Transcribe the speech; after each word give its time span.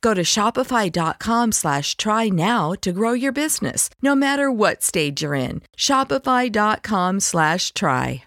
Go 0.00 0.12
to 0.12 0.22
shopify.com 0.22 1.52
slash 1.52 1.96
try 1.96 2.28
now 2.28 2.72
to 2.82 2.92
grow 2.92 3.12
your 3.12 3.32
business, 3.32 3.88
no 4.02 4.14
matter 4.14 4.50
what 4.50 4.82
stage 4.82 5.22
you're 5.22 5.34
in. 5.34 5.62
Shopify.com 5.76 7.20
slash 7.20 7.72
try. 7.72 8.24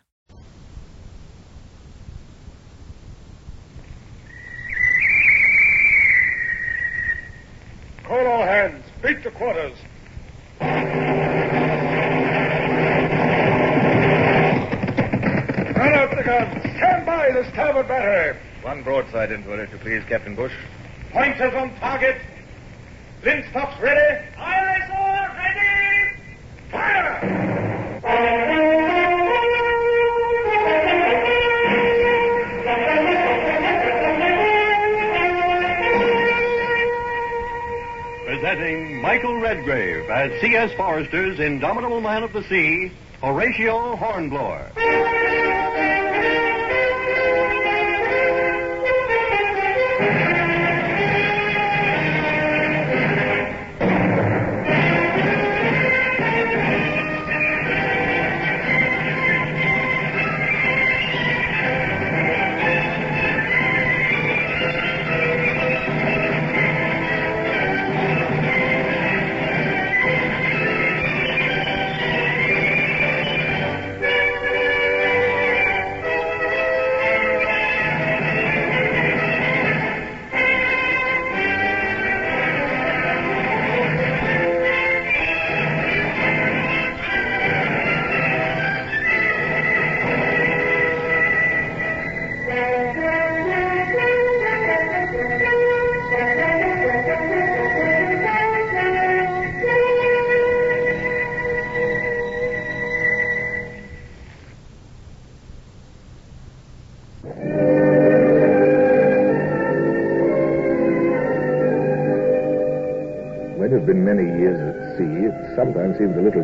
Call 8.10 8.26
all 8.26 8.42
hands. 8.42 8.84
Beat 9.04 9.22
to 9.22 9.30
quarters. 9.30 9.78
Run 15.78 15.94
out 15.94 16.10
the 16.18 16.24
guns. 16.24 16.62
Stand 16.78 17.06
by 17.06 17.32
the 17.32 17.48
starboard 17.52 17.88
battery. 17.88 18.36
One 18.64 18.82
broadside 18.82 19.32
into 19.32 19.54
it, 19.54 19.60
if 19.60 19.72
you 19.72 19.78
please, 19.78 20.04
Captain 20.10 20.36
Bush. 20.36 20.54
Pointers 21.12 21.54
on 21.56 21.74
target. 21.80 22.18
Linstocks 23.24 23.82
ready. 23.82 24.26
Aye, 24.38 24.86
sir. 24.88 25.36
Ready. 25.38 26.16
Fire! 26.72 28.30
Presenting 38.26 39.02
Michael 39.02 39.40
Redgrave 39.40 40.10
as 40.10 40.40
C.S. 40.42 40.72
Forester's 40.74 41.40
Indomitable 41.40 42.02
Man 42.02 42.24
of 42.24 42.32
the 42.34 42.44
Sea, 42.44 42.92
Horatio 43.22 43.96
Hornblower. 43.96 44.72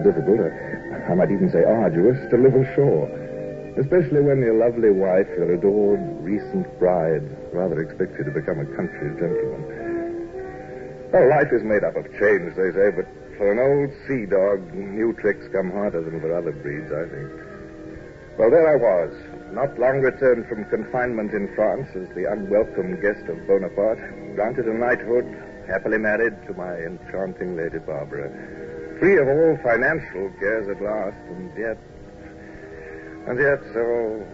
Difficult, 0.05 0.37
or 0.37 0.53
I 1.09 1.13
might 1.17 1.33
even 1.33 1.49
say 1.49 1.65
arduous, 1.65 2.21
to 2.29 2.37
live 2.37 2.53
ashore. 2.53 3.09
Especially 3.81 4.21
when 4.21 4.39
your 4.39 4.55
lovely 4.55 4.93
wife, 4.93 5.27
your 5.35 5.57
adored 5.57 5.99
recent 6.21 6.69
bride, 6.77 7.25
rather 7.51 7.81
expects 7.81 8.13
you 8.17 8.23
to 8.23 8.31
become 8.31 8.61
a 8.61 8.69
country 8.77 9.09
gentleman. 9.17 9.65
Well, 11.11 11.27
life 11.27 11.51
is 11.51 11.65
made 11.65 11.83
up 11.83 11.97
of 11.97 12.05
change, 12.21 12.55
they 12.55 12.71
say, 12.71 12.93
but 12.93 13.09
for 13.35 13.51
an 13.51 13.59
old 13.59 13.91
sea 14.07 14.29
dog, 14.29 14.61
new 14.73 15.11
tricks 15.19 15.43
come 15.51 15.71
harder 15.71 15.99
than 15.99 16.21
for 16.21 16.31
other 16.31 16.53
breeds, 16.53 16.87
I 16.87 17.09
think. 17.11 17.29
Well, 18.37 18.51
there 18.51 18.67
I 18.67 18.75
was, 18.75 19.11
not 19.51 19.79
long 19.79 19.99
returned 19.99 20.47
from 20.47 20.67
confinement 20.71 21.33
in 21.33 21.51
France 21.55 21.87
as 21.95 22.07
the 22.15 22.31
unwelcome 22.31 22.99
guest 23.01 23.27
of 23.27 23.47
Bonaparte, 23.47 24.35
granted 24.35 24.67
a 24.67 24.73
knighthood, 24.73 25.27
happily 25.67 25.97
married 25.97 26.35
to 26.47 26.53
my 26.53 26.75
enchanting 26.75 27.55
Lady 27.55 27.79
Barbara, 27.79 28.27
free 28.99 29.17
of 29.17 29.27
all 29.27 29.57
financial 29.63 30.31
cares 30.39 30.67
at 30.69 30.81
last, 30.81 31.17
and 31.29 31.51
yet, 31.57 31.77
and 33.27 33.39
yet, 33.39 33.59
so, 33.73 34.25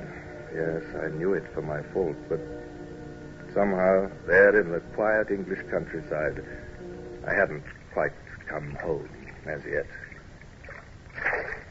yes, 0.54 0.84
I 1.04 1.08
knew 1.18 1.34
it 1.34 1.44
for 1.54 1.62
my 1.62 1.82
fault, 1.94 2.16
but 2.30 2.40
somehow, 3.54 4.10
there 4.28 4.60
in 4.60 4.72
the 4.72 4.80
quiet 4.96 5.32
English 5.32 5.60
countryside, 5.70 6.44
I 7.28 7.34
hadn't 7.34 7.64
quite 7.94 8.14
come 8.48 8.76
home 8.84 9.10
as 9.46 9.62
yet. 9.66 9.88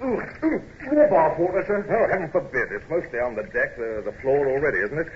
Ooh, 0.02 0.22
ooh, 0.44 0.62
more 0.90 1.08
bath 1.08 1.38
water, 1.38 1.62
sir? 1.66 1.84
Oh, 1.90 2.10
heaven 2.10 2.30
forbid. 2.30 2.72
It's 2.72 2.88
mostly 2.88 3.18
on 3.20 3.36
the 3.36 3.42
deck, 3.42 3.76
the, 3.76 4.02
the 4.04 4.12
floor 4.22 4.48
already, 4.48 4.78
isn't 4.78 4.98
it? 4.98 5.08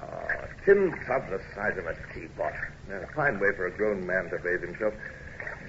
Ah, 0.00 0.46
a 0.46 0.64
tin 0.64 0.90
tub 1.06 1.30
the 1.30 1.40
size 1.54 1.78
of 1.78 1.86
a 1.86 1.94
teapot. 2.12 2.52
A 2.90 3.06
fine 3.14 3.38
way 3.38 3.54
for 3.54 3.66
a 3.66 3.70
grown 3.70 4.04
man 4.04 4.28
to 4.30 4.38
bathe 4.38 4.62
himself. 4.62 4.94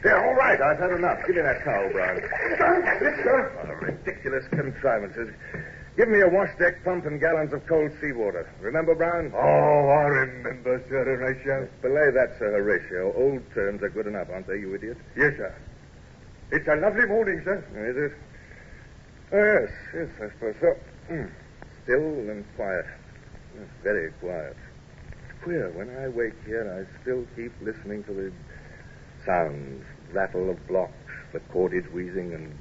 Yeah, 0.07 0.23
all 0.23 0.35
right, 0.35 0.55
I've 0.61 0.79
had 0.79 0.91
enough. 0.91 1.19
Give 1.27 1.35
me 1.35 1.41
that 1.41 1.65
towel, 1.67 1.91
Brown. 1.91 2.15
What 2.15 3.69
a 3.69 3.75
ridiculous 3.75 4.47
contrivances. 4.47 5.35
Give 5.97 6.07
me 6.07 6.21
a 6.21 6.29
wash 6.29 6.55
deck 6.57 6.81
pump 6.85 7.05
and 7.05 7.19
gallons 7.19 7.51
of 7.51 7.67
cold 7.67 7.91
seawater. 7.99 8.47
Remember, 8.61 8.95
Brown? 8.95 9.33
Oh, 9.35 9.89
I 9.89 10.07
remember, 10.07 10.81
Sir 10.87 11.03
Horatio. 11.03 11.67
Belay 11.81 12.11
that, 12.11 12.39
Sir 12.39 12.55
Horatio. 12.55 13.11
Old 13.17 13.43
terms 13.53 13.83
are 13.83 13.89
good 13.89 14.07
enough, 14.07 14.29
aren't 14.31 14.47
they, 14.47 14.59
you 14.59 14.73
idiot? 14.75 14.95
Yes, 15.17 15.33
sir. 15.35 15.53
It's 16.51 16.67
a 16.69 16.75
lovely 16.77 17.05
morning, 17.05 17.41
sir. 17.43 17.59
Is 17.75 17.97
it? 17.97 18.15
Oh, 19.33 19.43
yes, 19.43 19.69
yes, 19.93 20.07
I 20.23 20.31
suppose 20.35 20.55
so. 20.61 21.13
Mm. 21.13 21.31
Still 21.83 22.31
and 22.31 22.45
quiet. 22.55 22.85
Yes, 23.59 23.67
very 23.83 24.11
quiet. 24.21 24.55
It's 25.27 25.43
queer. 25.43 25.69
When 25.71 25.89
I 25.97 26.07
wake 26.07 26.37
here, 26.45 26.63
I 26.71 26.87
still 27.01 27.27
keep 27.35 27.51
listening 27.59 28.05
to 28.05 28.13
the 28.13 28.31
sounds, 29.25 29.83
rattle 30.11 30.49
of 30.49 30.67
blocks, 30.67 30.93
the 31.33 31.39
cordage 31.51 31.85
wheezing, 31.91 32.33
and. 32.33 32.57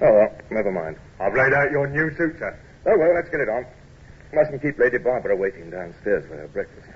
Oh, 0.00 0.12
well, 0.12 0.38
never 0.50 0.70
mind. 0.70 0.96
I've 1.20 1.34
laid 1.34 1.52
out 1.52 1.70
your 1.70 1.86
new 1.86 2.14
suit, 2.16 2.38
sir. 2.38 2.58
Oh, 2.86 2.98
well, 2.98 3.14
let's 3.14 3.30
get 3.30 3.40
it 3.40 3.48
on. 3.48 3.66
Mustn't 4.34 4.60
keep 4.60 4.78
Lady 4.78 4.98
Barbara 4.98 5.36
waiting 5.36 5.70
downstairs 5.70 6.24
for 6.28 6.36
her 6.36 6.48
breakfast. 6.48 6.86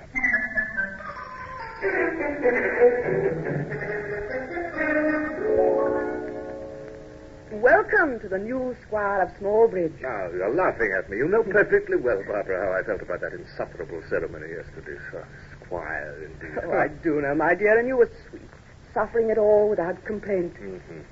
Welcome 7.52 8.20
to 8.20 8.28
the 8.28 8.38
new 8.38 8.76
Squire 8.86 9.22
of 9.22 9.30
Smallbridge. 9.40 10.00
Now, 10.00 10.28
you're 10.30 10.54
laughing 10.54 10.92
at 10.96 11.08
me. 11.08 11.18
You 11.18 11.28
know 11.28 11.42
perfectly 11.42 11.96
well, 11.96 12.22
Barbara, 12.26 12.66
how 12.66 12.78
I 12.78 12.82
felt 12.82 13.02
about 13.02 13.20
that 13.20 13.32
insufferable 13.32 14.02
ceremony 14.08 14.48
yesterday. 14.48 14.98
So, 15.10 15.24
squire, 15.64 16.24
indeed. 16.24 16.58
Oh, 16.64 16.72
I 16.72 16.88
do 16.88 17.20
know, 17.20 17.34
my 17.34 17.54
dear, 17.54 17.78
and 17.78 17.88
you 17.88 17.96
were 17.96 18.10
sweet, 18.28 18.49
suffering 18.94 19.30
it 19.30 19.38
all 19.38 19.68
without 19.68 20.04
complaint. 20.04 20.54
Mhm. 20.54 21.02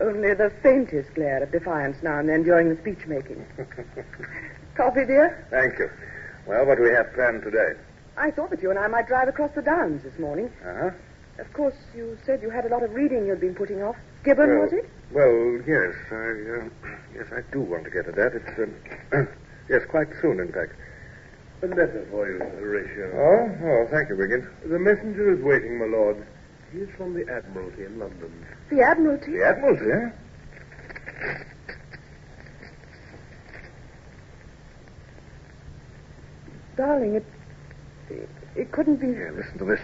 Only 0.00 0.34
the 0.34 0.50
faintest 0.62 1.14
glare 1.14 1.42
of 1.42 1.50
defiance 1.52 2.02
now 2.02 2.18
and 2.18 2.28
then 2.28 2.42
during 2.42 2.68
the 2.70 2.76
speech 2.76 3.06
making. 3.06 3.44
Coffee, 4.74 5.04
dear? 5.04 5.46
Thank 5.50 5.78
you. 5.78 5.90
Well, 6.46 6.64
what 6.66 6.78
do 6.78 6.82
we 6.84 6.90
have 6.90 7.12
planned 7.12 7.42
today? 7.42 7.74
I 8.16 8.30
thought 8.30 8.50
that 8.50 8.62
you 8.62 8.70
and 8.70 8.78
I 8.78 8.86
might 8.88 9.06
drive 9.06 9.28
across 9.28 9.50
the 9.54 9.62
downs 9.62 10.02
this 10.02 10.18
morning. 10.18 10.50
Uh-huh. 10.66 10.90
Of 11.38 11.52
course, 11.52 11.74
you 11.94 12.18
said 12.24 12.42
you 12.42 12.50
had 12.50 12.64
a 12.64 12.68
lot 12.68 12.82
of 12.82 12.92
reading 12.94 13.26
you'd 13.26 13.40
been 13.40 13.54
putting 13.54 13.82
off. 13.82 13.96
Gibbon, 14.24 14.48
Well- 14.50 14.60
was 14.60 14.72
it? 14.72 14.88
Well, 15.10 15.60
yes, 15.66 15.94
I, 16.10 16.14
uh, 16.16 16.64
yes, 17.14 17.26
I 17.32 17.42
do 17.52 17.60
want 17.60 17.84
to 17.84 17.90
get 17.90 18.06
to 18.06 18.12
that. 18.12 18.32
It's, 18.34 18.58
um, 19.12 19.28
yes, 19.68 19.82
quite 19.88 20.08
soon, 20.22 20.40
in 20.40 20.50
fact. 20.52 20.72
A 21.62 21.66
letter 21.66 22.06
for 22.10 22.28
you, 22.28 22.38
Horatio. 22.38 23.12
Oh, 23.14 23.66
oh, 23.68 23.86
thank 23.90 24.08
you, 24.08 24.16
Wiggins. 24.16 24.46
The 24.66 24.78
messenger 24.78 25.30
is 25.32 25.40
waiting, 25.42 25.78
my 25.78 25.84
lord. 25.86 26.26
He 26.72 26.78
is 26.78 26.88
from 26.96 27.12
the 27.12 27.30
Admiralty 27.30 27.84
in 27.84 27.98
London. 27.98 28.46
The 28.70 28.80
Admiralty? 28.80 29.32
The 29.32 29.44
Admiralty, 29.44 29.90
eh? 29.92 30.10
Darling, 36.76 37.16
it, 37.16 37.26
it, 38.08 38.28
it 38.56 38.72
couldn't 38.72 38.96
be. 38.96 39.08
Here, 39.08 39.34
listen 39.36 39.58
to 39.58 39.66
this. 39.66 39.80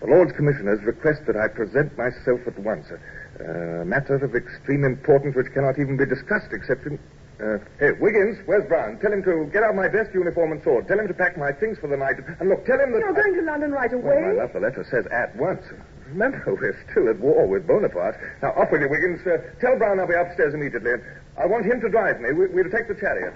The 0.00 0.06
Lords 0.06 0.30
Commissioners 0.36 0.80
request 0.84 1.22
that 1.26 1.36
I 1.36 1.48
present 1.48 1.98
myself 1.98 2.46
at 2.46 2.56
once. 2.60 2.86
A, 2.90 3.80
a 3.82 3.84
matter 3.84 4.14
of 4.14 4.36
extreme 4.36 4.84
importance 4.84 5.34
which 5.34 5.52
cannot 5.52 5.80
even 5.80 5.96
be 5.96 6.06
discussed 6.06 6.52
except 6.52 6.86
in. 6.86 7.00
Uh, 7.38 7.58
hey, 7.78 7.92
Wiggins, 8.00 8.36
where's 8.46 8.66
Brown? 8.66 8.98
Tell 8.98 9.12
him 9.12 9.22
to 9.22 9.48
get 9.52 9.62
out 9.62 9.76
my 9.76 9.86
best 9.86 10.12
uniform 10.12 10.50
and 10.50 10.62
sword. 10.64 10.88
Tell 10.88 10.98
him 10.98 11.06
to 11.06 11.14
pack 11.14 11.38
my 11.38 11.52
things 11.52 11.78
for 11.78 11.86
the 11.86 11.96
night. 11.96 12.16
And 12.40 12.48
look, 12.48 12.66
tell 12.66 12.80
him 12.80 12.90
that. 12.90 12.98
You're 12.98 13.14
going 13.14 13.34
to 13.34 13.42
London 13.42 13.70
right 13.70 13.92
away. 13.92 14.02
Well, 14.02 14.18
away? 14.18 14.34
my 14.34 14.42
love, 14.42 14.52
the 14.52 14.60
letter 14.60 14.84
says 14.90 15.06
at 15.12 15.36
once. 15.36 15.62
Remember, 16.08 16.42
we're 16.60 16.74
still 16.90 17.08
at 17.08 17.18
war 17.20 17.46
with 17.46 17.64
Bonaparte. 17.66 18.16
Now, 18.42 18.50
off 18.58 18.72
with 18.72 18.80
you, 18.80 18.88
Wiggins. 18.90 19.24
Uh, 19.24 19.38
tell 19.60 19.78
Brown 19.78 20.00
I'll 20.00 20.08
be 20.08 20.14
upstairs 20.14 20.52
immediately. 20.52 20.98
I 21.38 21.46
want 21.46 21.64
him 21.64 21.80
to 21.80 21.88
drive 21.88 22.20
me. 22.20 22.32
We, 22.32 22.48
we'll 22.48 22.70
take 22.70 22.88
the 22.88 22.98
chariot. 22.98 23.34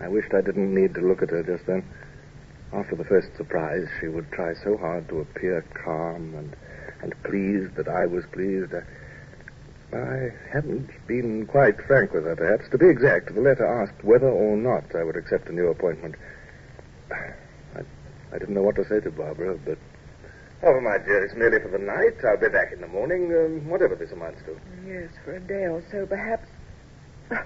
I 0.00 0.08
wished 0.08 0.34
I 0.34 0.40
didn't 0.40 0.74
need 0.74 0.94
to 0.94 1.00
look 1.00 1.22
at 1.22 1.30
her 1.30 1.44
just 1.44 1.66
then. 1.66 1.84
After 2.72 2.96
the 2.96 3.04
first 3.04 3.28
surprise, 3.36 3.86
she 4.00 4.08
would 4.08 4.30
try 4.32 4.54
so 4.64 4.76
hard 4.76 5.08
to 5.10 5.20
appear 5.20 5.64
calm 5.84 6.34
and, 6.34 6.56
and 7.02 7.14
pleased 7.22 7.76
that 7.76 7.86
I 7.86 8.06
was 8.06 8.24
pleased. 8.32 8.74
I, 8.74 8.82
I 9.92 10.30
hadn't 10.52 10.90
been 11.06 11.46
quite 11.46 11.80
frank 11.86 12.12
with 12.12 12.24
her, 12.24 12.34
perhaps. 12.36 12.68
To 12.70 12.78
be 12.78 12.88
exact, 12.88 13.34
the 13.34 13.40
letter 13.40 13.64
asked 13.64 14.02
whether 14.02 14.28
or 14.28 14.56
not 14.56 14.94
I 14.94 15.04
would 15.04 15.16
accept 15.16 15.48
a 15.48 15.52
new 15.52 15.68
appointment. 15.68 16.16
I, 17.10 17.80
I 18.32 18.38
didn't 18.38 18.54
know 18.54 18.62
what 18.62 18.76
to 18.76 18.84
say 18.88 19.00
to 19.00 19.10
Barbara, 19.10 19.56
but. 19.64 19.78
Oh, 20.62 20.80
my 20.80 20.98
dear, 20.98 21.24
it's 21.24 21.34
merely 21.34 21.60
for 21.60 21.68
the 21.68 21.78
night. 21.78 22.24
I'll 22.24 22.36
be 22.36 22.48
back 22.48 22.72
in 22.72 22.80
the 22.80 22.88
morning, 22.88 23.32
um, 23.32 23.68
whatever 23.68 23.94
this 23.94 24.10
amounts 24.10 24.42
to. 24.46 24.58
Yes, 24.86 25.10
for 25.24 25.36
a 25.36 25.40
day 25.40 25.66
or 25.66 25.82
so, 25.90 26.06
perhaps. 26.06 26.48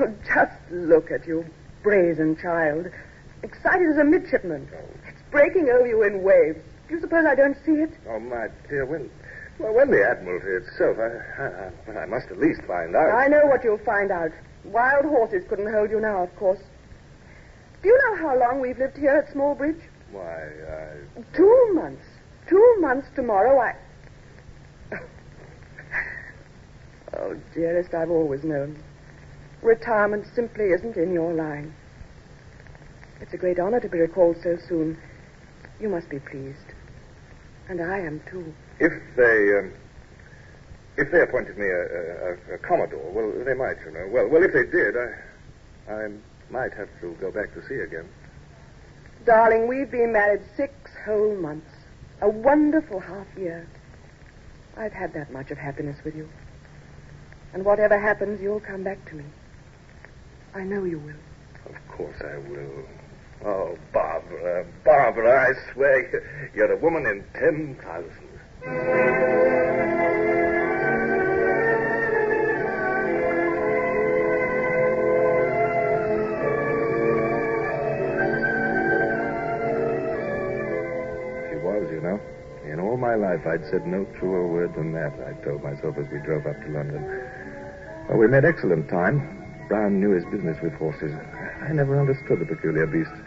Oh, 0.00 0.12
just 0.26 0.52
look 0.72 1.12
at 1.12 1.28
you, 1.28 1.46
brazen 1.84 2.36
child. 2.36 2.86
Excited 3.44 3.88
as 3.88 3.98
a 3.98 4.04
midshipman. 4.04 4.68
It's 5.06 5.22
breaking 5.30 5.68
over 5.70 5.86
you 5.86 6.02
in 6.02 6.24
waves. 6.24 6.58
Do 6.88 6.94
you 6.96 7.00
suppose 7.00 7.24
I 7.24 7.36
don't 7.36 7.56
see 7.64 7.72
it? 7.72 7.92
Oh, 8.08 8.18
my 8.18 8.48
dear, 8.68 8.84
when. 8.84 9.08
Well, 9.58 9.74
when 9.74 9.90
the 9.90 10.04
Admiralty 10.06 10.66
itself, 10.66 10.98
I, 10.98 11.92
I, 11.92 12.02
I 12.02 12.06
must 12.06 12.30
at 12.30 12.38
least 12.38 12.60
find 12.66 12.94
out. 12.94 13.14
I 13.14 13.26
know 13.26 13.46
what 13.46 13.64
you'll 13.64 13.78
find 13.78 14.10
out. 14.10 14.30
Wild 14.64 15.06
horses 15.06 15.44
couldn't 15.48 15.72
hold 15.72 15.90
you 15.90 16.00
now, 16.00 16.22
of 16.22 16.36
course. 16.36 16.60
Do 17.82 17.88
you 17.88 17.98
know 18.04 18.16
how 18.16 18.38
long 18.38 18.60
we've 18.60 18.78
lived 18.78 18.98
here 18.98 19.24
at 19.26 19.34
Smallbridge? 19.34 19.80
Why, 20.10 20.48
I. 20.68 20.88
Two 21.34 21.72
months. 21.74 22.04
Two 22.48 22.76
months 22.80 23.08
tomorrow, 23.14 23.58
I. 23.60 23.74
Oh, 27.18 27.34
dearest, 27.54 27.94
I've 27.94 28.10
always 28.10 28.44
known. 28.44 28.78
Retirement 29.62 30.26
simply 30.34 30.66
isn't 30.66 30.96
in 30.96 31.12
your 31.12 31.32
line. 31.32 31.72
It's 33.20 33.32
a 33.32 33.38
great 33.38 33.58
honor 33.58 33.80
to 33.80 33.88
be 33.88 33.98
recalled 33.98 34.36
so 34.42 34.58
soon. 34.68 34.98
You 35.80 35.88
must 35.88 36.10
be 36.10 36.18
pleased. 36.18 36.74
And 37.68 37.80
I 37.80 38.00
am, 38.00 38.20
too 38.30 38.52
if 38.78 38.92
they 39.16 39.58
um, 39.58 39.72
if 40.96 41.10
they 41.10 41.20
appointed 41.20 41.58
me 41.58 41.66
a, 41.66 41.82
a, 41.82 42.54
a, 42.54 42.58
commodore, 42.58 43.10
well, 43.12 43.44
they 43.44 43.54
might, 43.54 43.76
you 43.84 43.92
know. 43.92 44.08
Well, 44.10 44.28
well, 44.28 44.42
if 44.42 44.52
they 44.52 44.64
did, 44.64 44.96
I 44.96 45.92
I 45.92 46.08
might 46.50 46.72
have 46.74 46.88
to 47.00 47.14
go 47.20 47.30
back 47.30 47.52
to 47.54 47.62
sea 47.66 47.80
again. 47.80 48.08
Darling, 49.24 49.66
we've 49.66 49.90
been 49.90 50.12
married 50.12 50.42
six 50.56 50.72
whole 51.04 51.36
months, 51.36 51.70
a 52.20 52.28
wonderful 52.28 53.00
half 53.00 53.26
year. 53.36 53.68
I've 54.76 54.92
had 54.92 55.12
that 55.14 55.32
much 55.32 55.50
of 55.50 55.58
happiness 55.58 55.96
with 56.04 56.14
you, 56.14 56.28
and 57.52 57.64
whatever 57.64 57.98
happens, 57.98 58.40
you'll 58.40 58.60
come 58.60 58.84
back 58.84 59.04
to 59.10 59.16
me. 59.16 59.24
I 60.54 60.62
know 60.64 60.84
you 60.84 60.98
will. 60.98 61.74
Of 61.74 61.88
course 61.88 62.16
I 62.20 62.38
will. 62.48 62.84
Oh, 63.44 63.76
Barbara, 63.92 64.66
Barbara, 64.84 65.50
I 65.50 65.72
swear 65.72 66.50
you're 66.54 66.72
a 66.72 66.78
woman 66.78 67.06
in 67.06 67.24
10,000 67.34 68.10
life, 83.36 83.46
I'd 83.46 83.68
said 83.70 83.86
no 83.86 84.04
truer 84.18 84.46
word 84.46 84.74
than 84.74 84.92
that, 84.92 85.12
I 85.26 85.32
told 85.44 85.62
myself 85.62 85.96
as 85.98 86.06
we 86.10 86.18
drove 86.18 86.46
up 86.46 86.60
to 86.62 86.68
London. 86.68 87.02
Well, 88.08 88.18
we 88.18 88.28
made 88.28 88.44
excellent 88.44 88.88
time. 88.88 89.66
Brown 89.68 90.00
knew 90.00 90.10
his 90.10 90.24
business 90.26 90.56
with 90.62 90.72
horses. 90.74 91.12
I 91.62 91.72
never 91.72 91.98
understood 91.98 92.40
the 92.40 92.46
peculiar 92.46 92.86
beasts. 92.86 93.18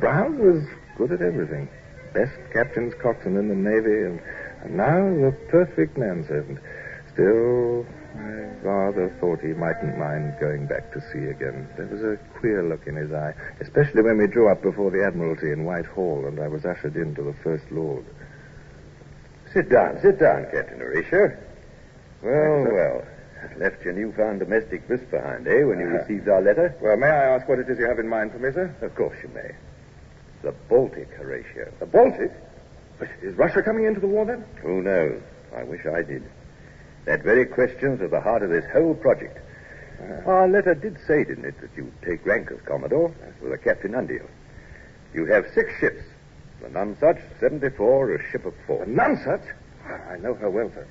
Brown 0.00 0.38
was 0.38 0.64
good 0.96 1.12
at 1.12 1.22
everything. 1.22 1.68
Best 2.14 2.32
captain's 2.52 2.94
coxswain 2.94 3.36
in 3.36 3.48
the 3.48 3.54
Navy, 3.54 4.02
and, 4.04 4.20
and 4.62 4.76
now 4.76 4.98
the 4.98 5.32
perfect 5.48 5.96
manservant. 5.96 6.58
Still, 7.12 7.86
I 8.16 8.20
rather 8.62 9.08
thought 9.20 9.40
he 9.40 9.48
mightn't 9.54 9.98
mind 9.98 10.34
going 10.40 10.66
back 10.66 10.92
to 10.92 11.00
sea 11.12 11.26
again. 11.30 11.68
There 11.76 11.86
was 11.86 12.02
a 12.02 12.16
queer 12.38 12.62
look 12.62 12.86
in 12.86 12.96
his 12.96 13.12
eye, 13.12 13.34
especially 13.60 14.02
when 14.02 14.18
we 14.18 14.26
drew 14.26 14.48
up 14.48 14.62
before 14.62 14.90
the 14.90 15.04
Admiralty 15.04 15.50
in 15.52 15.64
Whitehall, 15.64 16.26
and 16.26 16.40
I 16.40 16.48
was 16.48 16.64
ushered 16.64 16.96
in 16.96 17.14
to 17.16 17.22
the 17.22 17.34
First 17.44 17.70
Lord. 17.70 18.04
Sit 19.52 19.68
down, 19.70 19.98
sit 20.02 20.18
down, 20.18 20.44
Captain 20.52 20.78
Horatio. 20.78 21.36
Well, 22.22 22.72
well. 22.72 23.02
Left 23.56 23.82
your 23.84 23.94
newfound 23.94 24.40
domestic 24.40 24.86
bliss 24.88 25.00
behind, 25.10 25.46
eh, 25.46 25.62
when 25.62 25.78
you 25.78 25.86
Uh-huh. 25.86 25.98
received 25.98 26.28
our 26.28 26.40
letter? 26.40 26.74
Well, 26.80 26.96
may 26.96 27.06
I 27.08 27.34
ask 27.36 27.48
what 27.48 27.58
it 27.60 27.68
is 27.68 27.78
you 27.78 27.86
have 27.86 27.98
in 28.00 28.08
mind 28.08 28.32
for 28.32 28.38
me, 28.38 28.50
sir? 28.52 28.70
Of 28.82 28.94
course 28.96 29.16
you 29.22 29.28
may. 29.34 29.52
The 30.42 30.52
Baltic, 30.68 31.08
Horatio. 31.14 31.68
The 31.78 31.86
Baltic? 31.86 32.32
Is 33.22 33.34
Russia 33.36 33.62
coming 33.62 33.84
into 33.84 34.00
the 34.00 34.06
war 34.06 34.24
then? 34.24 34.44
Who 34.62 34.82
knows? 34.82 35.20
I 35.56 35.62
wish 35.64 35.86
I 35.86 36.02
did. 36.02 36.22
That 37.04 37.22
very 37.22 37.46
question's 37.46 38.00
at 38.02 38.10
the 38.10 38.20
heart 38.20 38.42
of 38.42 38.50
this 38.50 38.64
whole 38.72 38.94
project. 38.94 39.38
Uh, 40.00 40.28
Our 40.30 40.48
letter 40.48 40.74
did 40.74 40.96
say, 41.06 41.24
didn't 41.24 41.44
it, 41.44 41.60
that 41.60 41.70
you'd 41.76 41.92
take 42.02 42.24
rank 42.26 42.50
as 42.50 42.58
Commodore 42.66 43.14
with 43.40 43.52
a 43.52 43.58
captain 43.58 43.94
under 43.94 44.14
you. 44.14 44.28
You 45.14 45.26
have 45.26 45.46
six 45.54 45.70
ships. 45.80 46.02
The 46.60 46.68
Nonsuch, 46.68 47.20
74, 47.40 48.14
a 48.14 48.30
ship 48.30 48.44
of 48.44 48.54
four. 48.66 48.84
Nonsuch? 48.84 49.44
I 50.10 50.16
know 50.18 50.34
her 50.34 50.50
well, 50.50 50.70
sir. 50.74 50.86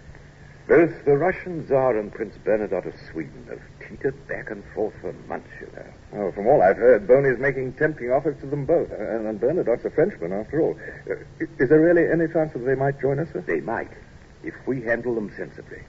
Both 0.68 1.06
the 1.06 1.16
Russian 1.16 1.66
Tsar 1.66 1.98
and 1.98 2.14
Prince 2.14 2.36
Bernadotte 2.44 2.88
of 2.88 2.94
Sweden 3.12 3.48
have 3.50 3.62
teetered 3.88 4.28
back 4.28 4.52
and 4.52 4.64
forth 4.76 4.94
for 5.00 5.14
months, 5.28 5.50
you 5.62 5.68
know. 5.74 5.86
Oh, 6.14 6.32
from 6.34 6.46
all 6.46 6.62
I've 6.62 6.76
heard, 6.76 7.08
Boney's 7.08 7.40
making 7.40 7.74
tempting 7.74 8.12
offers 8.12 8.38
to 8.42 8.48
them 8.48 8.66
both. 8.66 8.92
And, 8.92 9.26
and 9.28 9.40
Bernadotte's 9.40 9.86
a 9.86 9.90
Frenchman, 9.90 10.34
after 10.34 10.60
all. 10.60 10.78
Uh, 11.10 11.16
is 11.58 11.70
there 11.70 11.80
really 11.80 12.12
any 12.12 12.28
chance 12.32 12.52
that 12.52 12.66
they 12.66 12.76
might 12.76 13.00
join 13.00 13.18
us, 13.20 13.30
sir? 13.32 13.42
They 13.48 13.62
might, 13.62 13.92
if 14.44 14.56
we 14.68 14.82
handle 14.82 15.16
them 15.16 15.32
sensibly. 15.38 15.84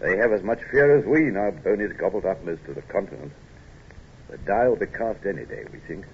They 0.00 0.16
have 0.18 0.32
as 0.32 0.42
much 0.44 0.60
fear 0.70 0.96
as 0.96 1.04
we 1.04 1.30
now 1.30 1.50
Boney's 1.50 1.96
gobbled 1.98 2.26
up 2.26 2.44
most 2.44 2.62
of 2.68 2.76
the 2.76 2.82
continent. 2.82 3.32
The 4.30 4.38
die 4.38 4.68
will 4.68 4.76
be 4.76 4.86
cast 4.86 5.26
any 5.26 5.46
day, 5.46 5.64
we 5.72 5.80
think. 5.80 6.04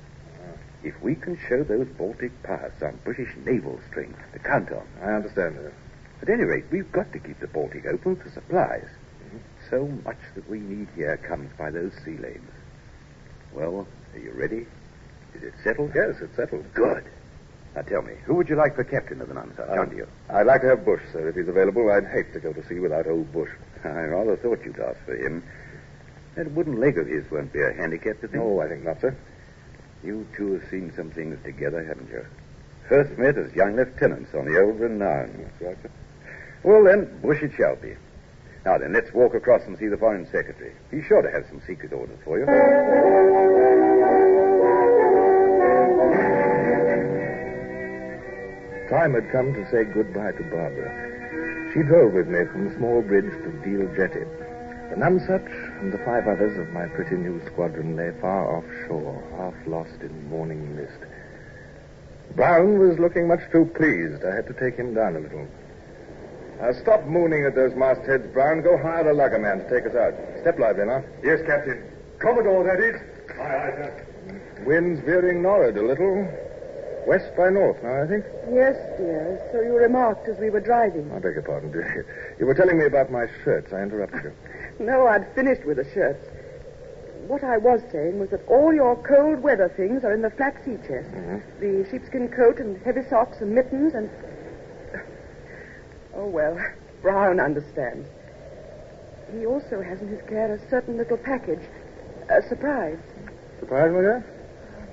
If 0.82 1.00
we 1.02 1.14
can 1.14 1.38
show 1.48 1.62
those 1.62 1.86
Baltic 1.98 2.42
powers 2.42 2.72
some 2.80 2.98
British 3.04 3.36
naval 3.44 3.78
strength 3.88 4.18
to 4.32 4.38
count 4.38 4.72
on. 4.72 4.86
I 5.00 5.12
understand, 5.12 5.56
sir. 5.56 5.72
At 6.22 6.28
any 6.28 6.44
rate, 6.44 6.64
we've 6.70 6.90
got 6.92 7.12
to 7.12 7.18
keep 7.18 7.40
the 7.40 7.48
Baltic 7.48 7.84
open 7.84 8.14
for 8.14 8.30
supplies. 8.30 8.86
So 9.68 9.88
much 10.04 10.18
that 10.36 10.48
we 10.48 10.60
need 10.60 10.86
here 10.94 11.16
comes 11.16 11.50
by 11.58 11.70
those 11.70 11.92
sea 12.04 12.16
lanes. 12.16 12.50
Well, 13.52 13.88
are 14.14 14.18
you 14.18 14.30
ready? 14.30 14.66
Is 15.34 15.42
it 15.42 15.54
settled? 15.64 15.90
Yes, 15.94 16.16
it's 16.20 16.36
settled. 16.36 16.72
Good. 16.74 17.04
Now 17.74 17.82
tell 17.82 18.02
me, 18.02 18.12
who 18.24 18.34
would 18.34 18.48
you 18.48 18.54
like 18.54 18.76
for 18.76 18.84
captain 18.84 19.20
of 19.20 19.28
the 19.28 19.34
Nonsuch? 19.34 19.68
Uh, 19.68 19.74
John 19.74 19.88
Deere? 19.88 20.08
I'd 20.30 20.46
like 20.46 20.60
to 20.60 20.68
have 20.68 20.84
Bush, 20.84 21.00
sir, 21.12 21.28
if 21.28 21.34
he's 21.34 21.48
available. 21.48 21.90
I'd 21.90 22.06
hate 22.06 22.32
to 22.34 22.40
go 22.40 22.52
to 22.52 22.68
sea 22.68 22.78
without 22.78 23.06
old 23.08 23.32
Bush. 23.32 23.50
I 23.84 23.88
rather 23.88 24.36
thought 24.36 24.64
you'd 24.64 24.78
ask 24.78 25.00
for 25.04 25.16
him. 25.16 25.42
That 26.36 26.52
wooden 26.52 26.78
leg 26.78 26.98
of 26.98 27.08
his 27.08 27.28
won't 27.30 27.52
be 27.52 27.62
a 27.62 27.72
handicap 27.72 28.20
to 28.20 28.28
him. 28.28 28.38
No, 28.38 28.60
I 28.60 28.68
think 28.68 28.84
not, 28.84 29.00
sir. 29.00 29.16
You 30.04 30.26
two 30.36 30.52
have 30.52 30.70
seen 30.70 30.92
some 30.94 31.10
things 31.10 31.42
together, 31.42 31.82
haven't 31.82 32.10
you? 32.10 32.24
First 32.88 33.18
met 33.18 33.38
as 33.38 33.52
young 33.54 33.74
lieutenants 33.74 34.34
on 34.34 34.44
the 34.44 34.60
old 34.60 34.78
renown. 34.78 35.32
That's 35.38 35.62
right, 35.62 35.82
sir. 35.82 35.90
Well, 36.64 36.84
then, 36.84 37.10
Bush 37.20 37.42
it 37.42 37.52
shall 37.56 37.76
be. 37.76 37.94
Now 38.64 38.78
then, 38.78 38.92
let's 38.92 39.12
walk 39.12 39.34
across 39.34 39.62
and 39.66 39.76
see 39.78 39.88
the 39.88 39.96
Foreign 39.96 40.26
Secretary. 40.26 40.72
He's 40.90 41.04
sure 41.04 41.22
to 41.22 41.30
have 41.30 41.44
some 41.48 41.60
secret 41.66 41.92
orders 41.92 42.18
for 42.24 42.38
you. 42.38 42.46
Time 48.88 49.14
had 49.14 49.32
come 49.32 49.52
to 49.54 49.70
say 49.70 49.84
goodbye 49.84 50.32
to 50.32 50.42
Barbara. 50.44 51.72
She 51.72 51.82
drove 51.82 52.12
with 52.12 52.28
me 52.28 52.44
from 52.52 52.68
the 52.68 52.74
Smallbridge 52.76 53.32
to 53.42 53.50
Deal 53.64 53.88
Jetty. 53.96 54.24
The 54.90 54.96
Nonsuch 54.96 55.80
and 55.80 55.90
the 55.92 55.98
five 56.04 56.28
others 56.28 56.56
of 56.58 56.68
my 56.74 56.86
pretty 56.88 57.16
new 57.16 57.40
squadron 57.46 57.96
lay 57.96 58.12
far 58.20 58.58
offshore, 58.58 59.20
half 59.38 59.54
lost 59.66 60.02
in 60.02 60.28
morning 60.28 60.76
mist. 60.76 60.98
Brown 62.36 62.78
was 62.78 62.98
looking 62.98 63.26
much 63.26 63.40
too 63.50 63.64
pleased. 63.74 64.22
I 64.24 64.34
had 64.36 64.46
to 64.46 64.52
take 64.52 64.76
him 64.76 64.94
down 64.94 65.16
a 65.16 65.20
little. 65.20 65.48
Now, 66.62 66.70
stop 66.80 67.04
mooning 67.06 67.44
at 67.44 67.56
those 67.56 67.74
mastheads, 67.74 68.32
Brown. 68.32 68.62
Go 68.62 68.78
hire 68.78 69.10
a 69.10 69.12
luggerman 69.12 69.66
to 69.66 69.66
take 69.66 69.82
us 69.82 69.98
out. 69.98 70.14
Step 70.42 70.60
lively 70.60 70.86
now. 70.86 71.02
Yes, 71.20 71.42
Captain. 71.44 71.82
Commodore, 72.20 72.62
that 72.62 72.78
is. 72.78 72.94
Aye, 73.34 73.42
aye, 73.42 73.74
sir. 73.82 74.62
Wind's 74.64 75.00
veering 75.00 75.42
nor'ard 75.42 75.76
a 75.76 75.82
little. 75.82 76.22
West 77.04 77.34
by 77.36 77.50
north 77.50 77.82
now, 77.82 78.04
I 78.04 78.06
think. 78.06 78.22
Yes, 78.54 78.78
dear. 78.94 79.42
So 79.50 79.60
you 79.60 79.74
remarked 79.74 80.28
as 80.28 80.38
we 80.38 80.50
were 80.50 80.60
driving. 80.60 81.10
I 81.10 81.18
beg 81.18 81.34
your 81.34 81.42
pardon, 81.42 81.72
dear. 81.72 82.06
You 82.38 82.46
were 82.46 82.54
telling 82.54 82.78
me 82.78 82.86
about 82.86 83.10
my 83.10 83.26
shirts. 83.42 83.72
I 83.72 83.82
interrupted 83.82 84.22
you. 84.22 84.32
No, 84.86 85.08
I'd 85.08 85.26
finished 85.34 85.66
with 85.66 85.78
the 85.78 85.84
shirts. 85.92 86.24
What 87.26 87.42
I 87.42 87.58
was 87.58 87.80
saying 87.90 88.20
was 88.20 88.30
that 88.30 88.46
all 88.46 88.72
your 88.72 88.94
cold 89.02 89.42
weather 89.42 89.68
things 89.76 90.04
are 90.04 90.14
in 90.14 90.22
the 90.22 90.30
flat 90.30 90.54
sea 90.64 90.76
chest. 90.86 91.10
Mm-hmm. 91.10 91.58
The 91.58 91.90
sheepskin 91.90 92.28
coat 92.28 92.60
and 92.60 92.80
heavy 92.86 93.02
socks 93.10 93.38
and 93.40 93.50
mittens 93.52 93.94
and. 93.94 94.08
Oh, 96.22 96.26
well, 96.28 96.56
Brown 97.02 97.40
understands. 97.40 98.08
He 99.32 99.44
also 99.44 99.82
has 99.82 100.00
in 100.00 100.06
his 100.06 100.22
care 100.28 100.54
a 100.54 100.70
certain 100.70 100.96
little 100.96 101.16
package. 101.16 101.58
A 102.30 102.40
surprise. 102.48 102.98
Surprise, 103.58 103.90
my 103.92 104.00
dear? 104.02 104.24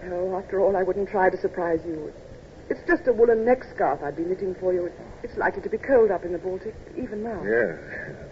No, 0.05 0.36
after 0.36 0.59
all, 0.59 0.75
I 0.75 0.81
wouldn't 0.81 1.07
try 1.09 1.29
to 1.29 1.38
surprise 1.38 1.81
you. 1.86 2.12
It's 2.71 2.81
just 2.88 3.07
a 3.07 3.13
woolen 3.13 3.45
neck 3.45 3.63
scarf 3.75 4.01
I'd 4.01 4.15
be 4.17 4.24
knitting 4.24 4.55
for 4.55 4.74
you. 4.74 4.91
It's 5.21 5.38
likely 5.38 5.62
to 5.62 5.69
be 5.69 5.77
cold 5.77 6.09
up 6.09 6.25
in 6.25 6.31
the 6.31 6.39
Baltic, 6.39 6.74
even 6.98 7.21
now. 7.24 7.43
Yes. 7.43 7.77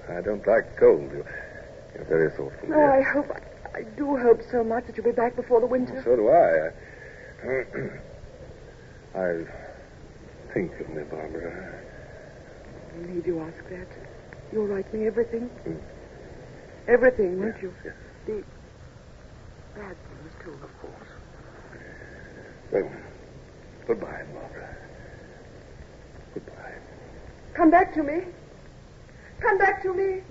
I 0.10 0.22
don't 0.22 0.46
like 0.48 0.76
cold. 0.78 1.12
You- 1.12 1.26
You're 1.94 2.06
very 2.06 2.30
thoughtful. 2.32 2.64
Oh, 2.64 2.74
dear. 2.74 2.92
I 2.92 3.02
hope, 3.04 3.30
I 3.76 3.84
do 3.96 4.18
hope 4.18 4.42
so 4.50 4.64
much 4.64 4.88
that 4.88 4.98
you'll 4.98 5.06
be 5.06 5.12
back 5.12 5.36
before 5.36 5.60
the 5.60 5.68
winter. 5.68 6.02
So 6.04 6.16
do 6.16 6.30
I. 6.30 6.72
I, 7.48 9.20
I 9.22 9.46
think 10.54 10.80
of 10.80 10.90
me, 10.90 11.04
Barbara. 11.04 11.84
Need 13.06 13.26
you 13.26 13.40
ask 13.42 13.68
that? 13.70 13.88
You'll 14.52 14.68
write 14.68 14.92
me 14.94 15.06
everything? 15.08 15.50
Everything, 16.88 17.40
won't 17.40 17.62
you? 17.62 17.74
Yes. 17.84 17.94
The 18.26 18.44
bad 19.76 19.96
things, 20.08 20.34
too. 20.44 20.54
Of 20.64 20.82
course. 20.82 21.10
Well, 22.72 22.90
goodbye, 23.88 24.24
Barbara. 24.34 24.76
Goodbye. 26.34 26.76
Come 27.54 27.70
back 27.70 27.94
to 27.94 28.04
me. 28.04 28.22
Come 29.40 29.58
back 29.58 29.82
to 29.84 29.94
me. 29.94 30.22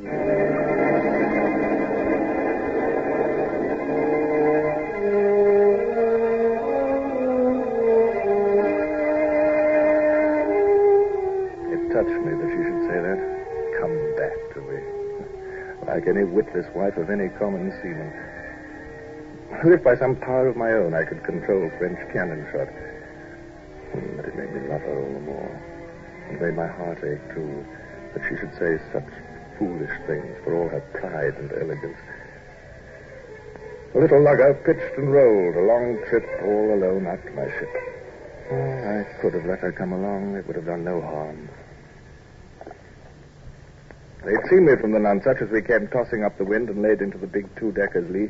Like 15.96 16.08
any 16.08 16.24
witless 16.24 16.66
wife 16.74 16.98
of 16.98 17.08
any 17.08 17.30
common 17.40 17.72
seaman. 17.80 18.12
As 19.64 19.72
if 19.72 19.82
by 19.82 19.96
some 19.96 20.14
power 20.14 20.46
of 20.46 20.54
my 20.54 20.70
own 20.74 20.92
I 20.92 21.04
could 21.04 21.24
control 21.24 21.70
French 21.78 21.96
cannon 22.12 22.44
shot. 22.52 22.68
Hmm, 22.68 24.16
But 24.16 24.26
it 24.26 24.36
made 24.36 24.52
me 24.52 24.68
love 24.68 24.82
her 24.82 24.92
all 24.92 25.14
the 25.14 25.20
more. 25.20 25.62
It 26.28 26.38
made 26.42 26.54
my 26.54 26.66
heart 26.66 26.98
ache, 27.02 27.24
too, 27.32 27.64
that 28.12 28.20
she 28.28 28.36
should 28.36 28.52
say 28.60 28.76
such 28.92 29.08
foolish 29.58 29.96
things 30.06 30.36
for 30.44 30.52
all 30.60 30.68
her 30.68 30.84
pride 31.00 31.32
and 31.40 31.50
elegance. 31.52 31.96
The 33.94 34.00
little 34.00 34.20
lugger 34.20 34.52
pitched 34.68 34.98
and 34.98 35.10
rolled 35.10 35.56
a 35.56 35.64
long 35.64 35.96
trip 36.10 36.28
all 36.44 36.74
alone 36.74 37.06
out 37.06 37.24
to 37.24 37.32
my 37.32 37.48
ship. 37.56 37.72
Oh, 38.52 39.00
I 39.00 39.22
could 39.22 39.32
have 39.32 39.46
let 39.46 39.60
her 39.60 39.72
come 39.72 39.94
along. 39.94 40.36
It 40.36 40.46
would 40.46 40.56
have 40.56 40.66
done 40.66 40.84
no 40.84 41.00
harm. 41.00 41.48
They'd 44.26 44.44
seen 44.50 44.66
me 44.66 44.74
from 44.74 44.90
the 44.90 44.98
Nonsuch 44.98 45.40
as 45.40 45.50
we 45.50 45.62
came 45.62 45.86
tossing 45.86 46.24
up 46.24 46.36
the 46.36 46.44
wind 46.44 46.68
and 46.68 46.82
laid 46.82 47.00
into 47.00 47.16
the 47.16 47.28
big 47.28 47.46
two-decker's 47.54 48.10
lee. 48.10 48.28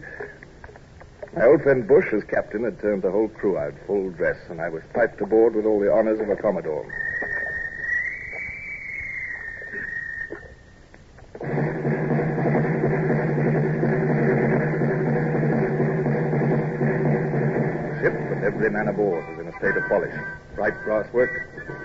My 1.35 1.47
old 1.47 1.63
friend 1.63 1.89
Bush, 1.89 2.13
as 2.13 2.23
captain, 2.25 2.65
had 2.65 2.79
turned 2.83 3.01
the 3.01 3.11
whole 3.11 3.29
crew 3.29 3.57
out 3.57 3.73
full 3.87 4.11
dress, 4.11 4.37
and 4.51 4.61
I 4.61 4.69
was 4.69 4.83
piped 4.93 5.23
aboard 5.23 5.55
with 5.55 5.65
all 5.65 5.81
the 5.81 5.91
honors 5.91 6.21
of 6.21 6.29
a 6.29 6.37
commodore. 6.37 6.85
Ship 18.03 18.13
with 18.29 18.45
every 18.45 18.69
man 18.69 18.89
aboard 18.89 19.27
was 19.31 19.39
in 19.41 19.49
a 19.49 19.57
state 19.57 19.79
of 19.79 19.89
polish. 19.89 20.15
Bright 20.57 20.75
brass 20.85 21.11
work, 21.15 21.31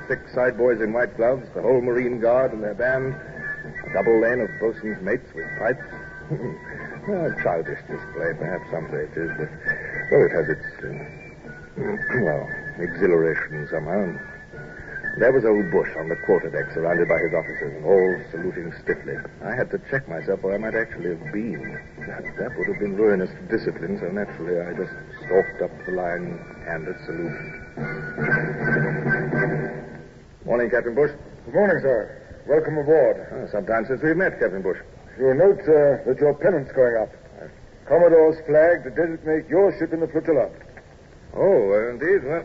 six 0.10 0.34
side 0.34 0.58
boys 0.58 0.82
in 0.82 0.92
white 0.92 1.16
gloves, 1.16 1.48
the 1.56 1.62
whole 1.62 1.80
Marine 1.80 2.20
Guard 2.20 2.52
and 2.52 2.62
their 2.62 2.74
band, 2.74 3.16
a 3.86 3.94
double 3.94 4.20
lane 4.22 4.42
of 4.42 4.50
bosun's 4.60 5.02
mates 5.02 5.28
with 5.34 5.48
pipes. 5.60 5.84
a 7.10 7.34
childish 7.42 7.82
display, 7.90 8.32
perhaps 8.38 8.70
some 8.72 8.88
say 8.92 9.04
it 9.10 9.18
is, 9.18 9.32
but 9.38 9.50
well, 10.12 10.24
it 10.26 10.32
has 10.32 10.48
its 10.54 10.68
uh, 10.80 10.92
well 12.24 12.46
exhilaration 12.80 13.68
somehow. 13.72 14.06
There 15.20 15.34
was 15.34 15.44
old 15.44 15.70
Bush 15.72 15.90
on 16.00 16.08
the 16.08 16.16
quarterdeck, 16.24 16.74
surrounded 16.74 17.10
by 17.10 17.20
his 17.20 17.34
officers, 17.34 17.76
and 17.76 17.84
all 17.84 18.16
saluting 18.32 18.72
stiffly. 18.82 19.18
I 19.44 19.54
had 19.54 19.70
to 19.72 19.80
check 19.92 20.08
myself, 20.08 20.40
or 20.44 20.54
I 20.54 20.58
might 20.58 20.74
actually 20.74 21.10
have 21.10 21.34
been. 21.34 21.76
That, 22.08 22.24
that 22.40 22.56
would 22.56 22.68
have 22.68 22.80
been 22.80 22.96
ruinous 22.96 23.30
to 23.30 23.42
discipline, 23.52 24.00
so 24.00 24.08
naturally 24.08 24.62
I 24.62 24.72
just 24.72 24.94
stalked 25.26 25.62
up 25.68 25.72
the 25.86 25.92
line, 25.92 26.40
and 26.40 26.64
handed 26.64 26.96
salute. 27.04 27.36
Morning, 30.46 30.70
Captain 30.70 30.96
Bush. 30.96 31.12
Good 31.46 31.54
morning, 31.54 31.80
sir. 31.82 32.21
Welcome 32.52 32.80
aboard. 32.80 33.16
Oh, 33.32 33.48
some 33.50 33.66
time 33.66 33.86
since 33.88 34.04
we've 34.04 34.18
met, 34.18 34.38
Captain 34.38 34.62
Bush. 34.62 34.78
You'll 35.18 35.36
note 35.36 35.62
uh, 35.62 36.04
that 36.04 36.18
your 36.20 36.34
pennant's 36.34 36.74
going 36.74 36.98
up. 37.00 37.08
Commodore's 37.88 38.44
flag 38.46 38.84
to 38.84 38.92
designate 38.92 39.48
your 39.48 39.72
ship 39.80 39.94
in 39.94 40.02
the 40.02 40.08
flotilla. 40.12 40.52
Oh, 41.34 41.72
uh, 41.72 41.96
indeed. 41.96 42.28
Well, 42.28 42.44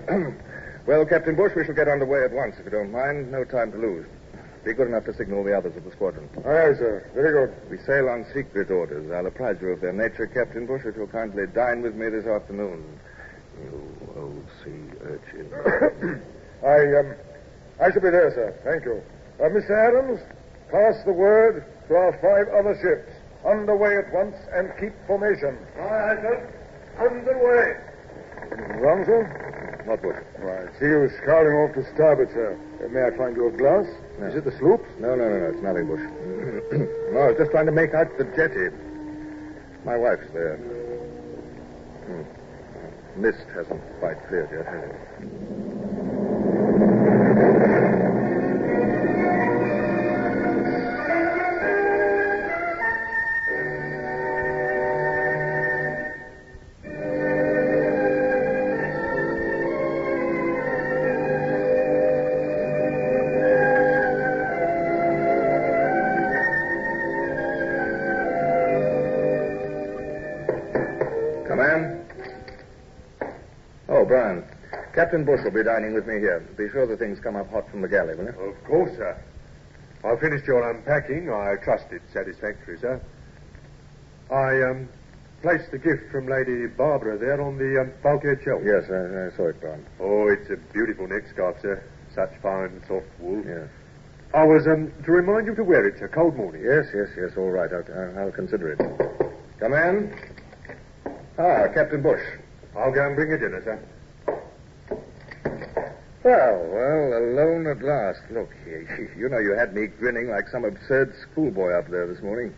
well, 0.87 1.07
Captain 1.07 1.35
Bush, 1.35 1.55
we 1.57 1.65
shall 1.65 1.75
get 1.75 1.89
underway 1.89 2.23
at 2.23 2.31
once, 2.31 2.55
if 2.57 2.67
you 2.67 2.71
don't 2.71 2.93
mind. 2.93 3.33
No 3.33 3.43
time 3.43 3.73
to 3.73 3.79
lose. 3.79 4.07
Be 4.65 4.75
good 4.75 4.87
enough 4.87 5.07
to 5.07 5.13
signal 5.13 5.43
the 5.43 5.59
others 5.59 5.75
of 5.77 5.83
the 5.83 5.91
squadron. 5.91 6.31
Aye, 6.47 6.71
aye, 6.71 6.75
sir. 6.79 7.11
Very 7.13 7.33
good. 7.35 7.51
We 7.69 7.85
sail 7.85 8.09
on 8.09 8.25
secret 8.33 8.71
orders. 8.71 9.11
I'll 9.11 9.27
apprise 9.27 9.59
you 9.61 9.71
of 9.75 9.81
their 9.81 9.93
nature, 9.93 10.29
Captain 10.29 10.67
Bush, 10.67 10.83
if 10.87 10.95
you'll 10.95 11.09
kindly 11.09 11.49
dine 11.49 11.83
with 11.83 11.97
me 11.97 12.11
this 12.11 12.27
afternoon. 12.27 12.87
You 13.59 13.91
old 14.15 14.47
sea 14.63 14.87
urchin. 15.03 15.51
I, 16.63 16.95
um, 16.95 17.17
I 17.83 17.91
shall 17.91 18.03
be 18.03 18.11
there, 18.15 18.31
sir. 18.31 18.55
Thank 18.63 18.85
you. 18.85 19.03
Uh, 19.39 19.49
Mr. 19.51 19.71
Adams, 19.71 20.21
Pass 20.71 20.97
the 21.05 21.13
word 21.13 21.65
to 21.89 21.95
our 21.95 22.13
five 22.19 22.51
other 22.53 22.75
ships. 22.83 23.13
Underway 23.47 23.97
at 23.97 24.13
once 24.13 24.35
and 24.53 24.73
keep 24.81 24.93
formation. 25.07 25.57
Aye, 25.79 25.81
aye, 25.81 26.17
sir. 26.21 26.37
Underway. 26.99 27.79
Anything 28.51 28.81
wrong, 28.83 29.05
sir? 29.07 29.23
What 29.87 30.03
Bush? 30.03 30.17
Well, 30.43 30.51
I 30.51 30.79
see 30.81 30.87
you 30.87 31.09
scouting 31.23 31.53
off 31.53 31.75
to 31.75 31.87
starboard, 31.95 32.31
sir. 32.35 32.59
Uh, 32.83 32.89
may 32.89 33.05
I 33.07 33.17
find 33.17 33.37
you 33.37 33.47
a 33.47 33.53
glass? 33.53 33.87
No. 34.19 34.27
Is 34.27 34.35
it 34.35 34.45
the 34.45 34.51
sloop? 34.59 34.83
No, 34.99 35.15
no, 35.15 35.29
no, 35.29 35.39
no. 35.39 35.47
It's 35.55 35.63
nothing, 35.63 35.87
Bush. 35.87 36.03
no, 37.15 37.21
I 37.21 37.27
was 37.31 37.37
just 37.39 37.53
trying 37.53 37.67
to 37.67 37.73
make 37.73 37.95
out 37.95 38.11
the 38.19 38.25
jetty. 38.35 38.75
My 39.85 39.97
wife's 39.97 40.27
there. 40.33 40.57
Hmm. 42.07 43.23
Mist 43.23 43.47
hasn't 43.55 43.81
quite 44.01 44.19
cleared 44.27 44.51
yet, 44.51 44.67
has 44.67 44.91
it? 44.91 45.86
Oh, 74.11 74.43
Captain 74.95 75.25
Bush 75.25 75.41
will 75.45 75.51
be 75.51 75.63
dining 75.63 75.95
with 75.95 76.07
me 76.07 76.19
here. 76.19 76.41
Be 76.57 76.69
sure 76.71 76.87
the 76.87 76.97
things 76.97 77.19
come 77.21 77.37
up 77.37 77.51
hot 77.51 77.69
from 77.71 77.83
the 77.83 77.89
galley, 77.89 78.15
will 78.15 78.25
you? 78.25 78.31
Of 78.51 78.65
course, 78.65 78.91
sir. 78.97 79.17
I've 80.05 80.21
finished 80.21 80.47
your 80.47 80.69
unpacking. 80.71 81.31
I 81.31 81.57
trust 81.63 81.87
it's 81.91 82.13
satisfactory, 82.13 82.79
sir. 82.79 83.01
I 84.31 84.63
um, 84.63 84.89
placed 85.43 85.71
the 85.71 85.79
gift 85.79 86.11
from 86.11 86.29
Lady 86.29 86.67
Barbara 86.67 87.19
there 87.19 87.41
on 87.41 87.59
the 87.59 87.81
um, 87.81 87.93
bulkhead 88.03 88.41
shelf. 88.45 88.63
Yes, 88.65 88.85
I, 88.91 89.27
I 89.27 89.37
saw 89.37 89.49
it, 89.49 89.61
Brian. 89.61 89.85
Oh, 90.01 90.29
it's 90.29 90.51
a 90.51 90.57
beautiful 90.73 91.07
neck 91.09 91.25
scarf, 91.31 91.57
sir. 91.63 91.83
Such 92.15 92.33
fine, 92.43 92.81
soft 92.89 93.07
wool. 93.19 93.43
Yes. 93.47 93.69
I 94.35 94.45
was 94.45 94.67
um, 94.67 94.93
to 95.05 95.13
remind 95.13 95.47
you 95.47 95.55
to 95.55 95.65
wear 95.65 95.87
it. 95.87 96.01
A 96.03 96.09
cold 96.09 96.37
morning. 96.37 96.63
Yes, 96.65 96.87
yes, 96.95 97.09
yes. 97.17 97.31
All 97.37 97.51
right. 97.51 97.71
I'll, 97.73 97.85
I'll- 97.95 98.19
I'll 98.27 98.33
consider 98.33 98.73
it. 98.73 98.79
Come 99.59 99.73
in. 99.73 100.15
Ah, 101.39 101.69
Captain 101.75 102.03
Bush. 102.03 102.23
I'll 102.77 102.93
go 102.93 103.07
and 103.07 103.17
bring 103.17 103.31
you 103.31 103.39
dinner, 103.39 103.63
sir. 103.65 103.79
Well, 106.27 106.59
well, 106.75 107.23
alone 107.23 107.69
at 107.69 107.87
last. 107.87 108.19
Look, 108.35 108.51
you, 108.67 108.83
you 109.17 109.29
know 109.29 109.39
you 109.39 109.55
had 109.55 109.77
me 109.77 109.87
grinning 109.87 110.29
like 110.29 110.49
some 110.49 110.65
absurd 110.65 111.15
schoolboy 111.23 111.71
up 111.71 111.87
there 111.87 112.09
this 112.09 112.21
morning. 112.21 112.53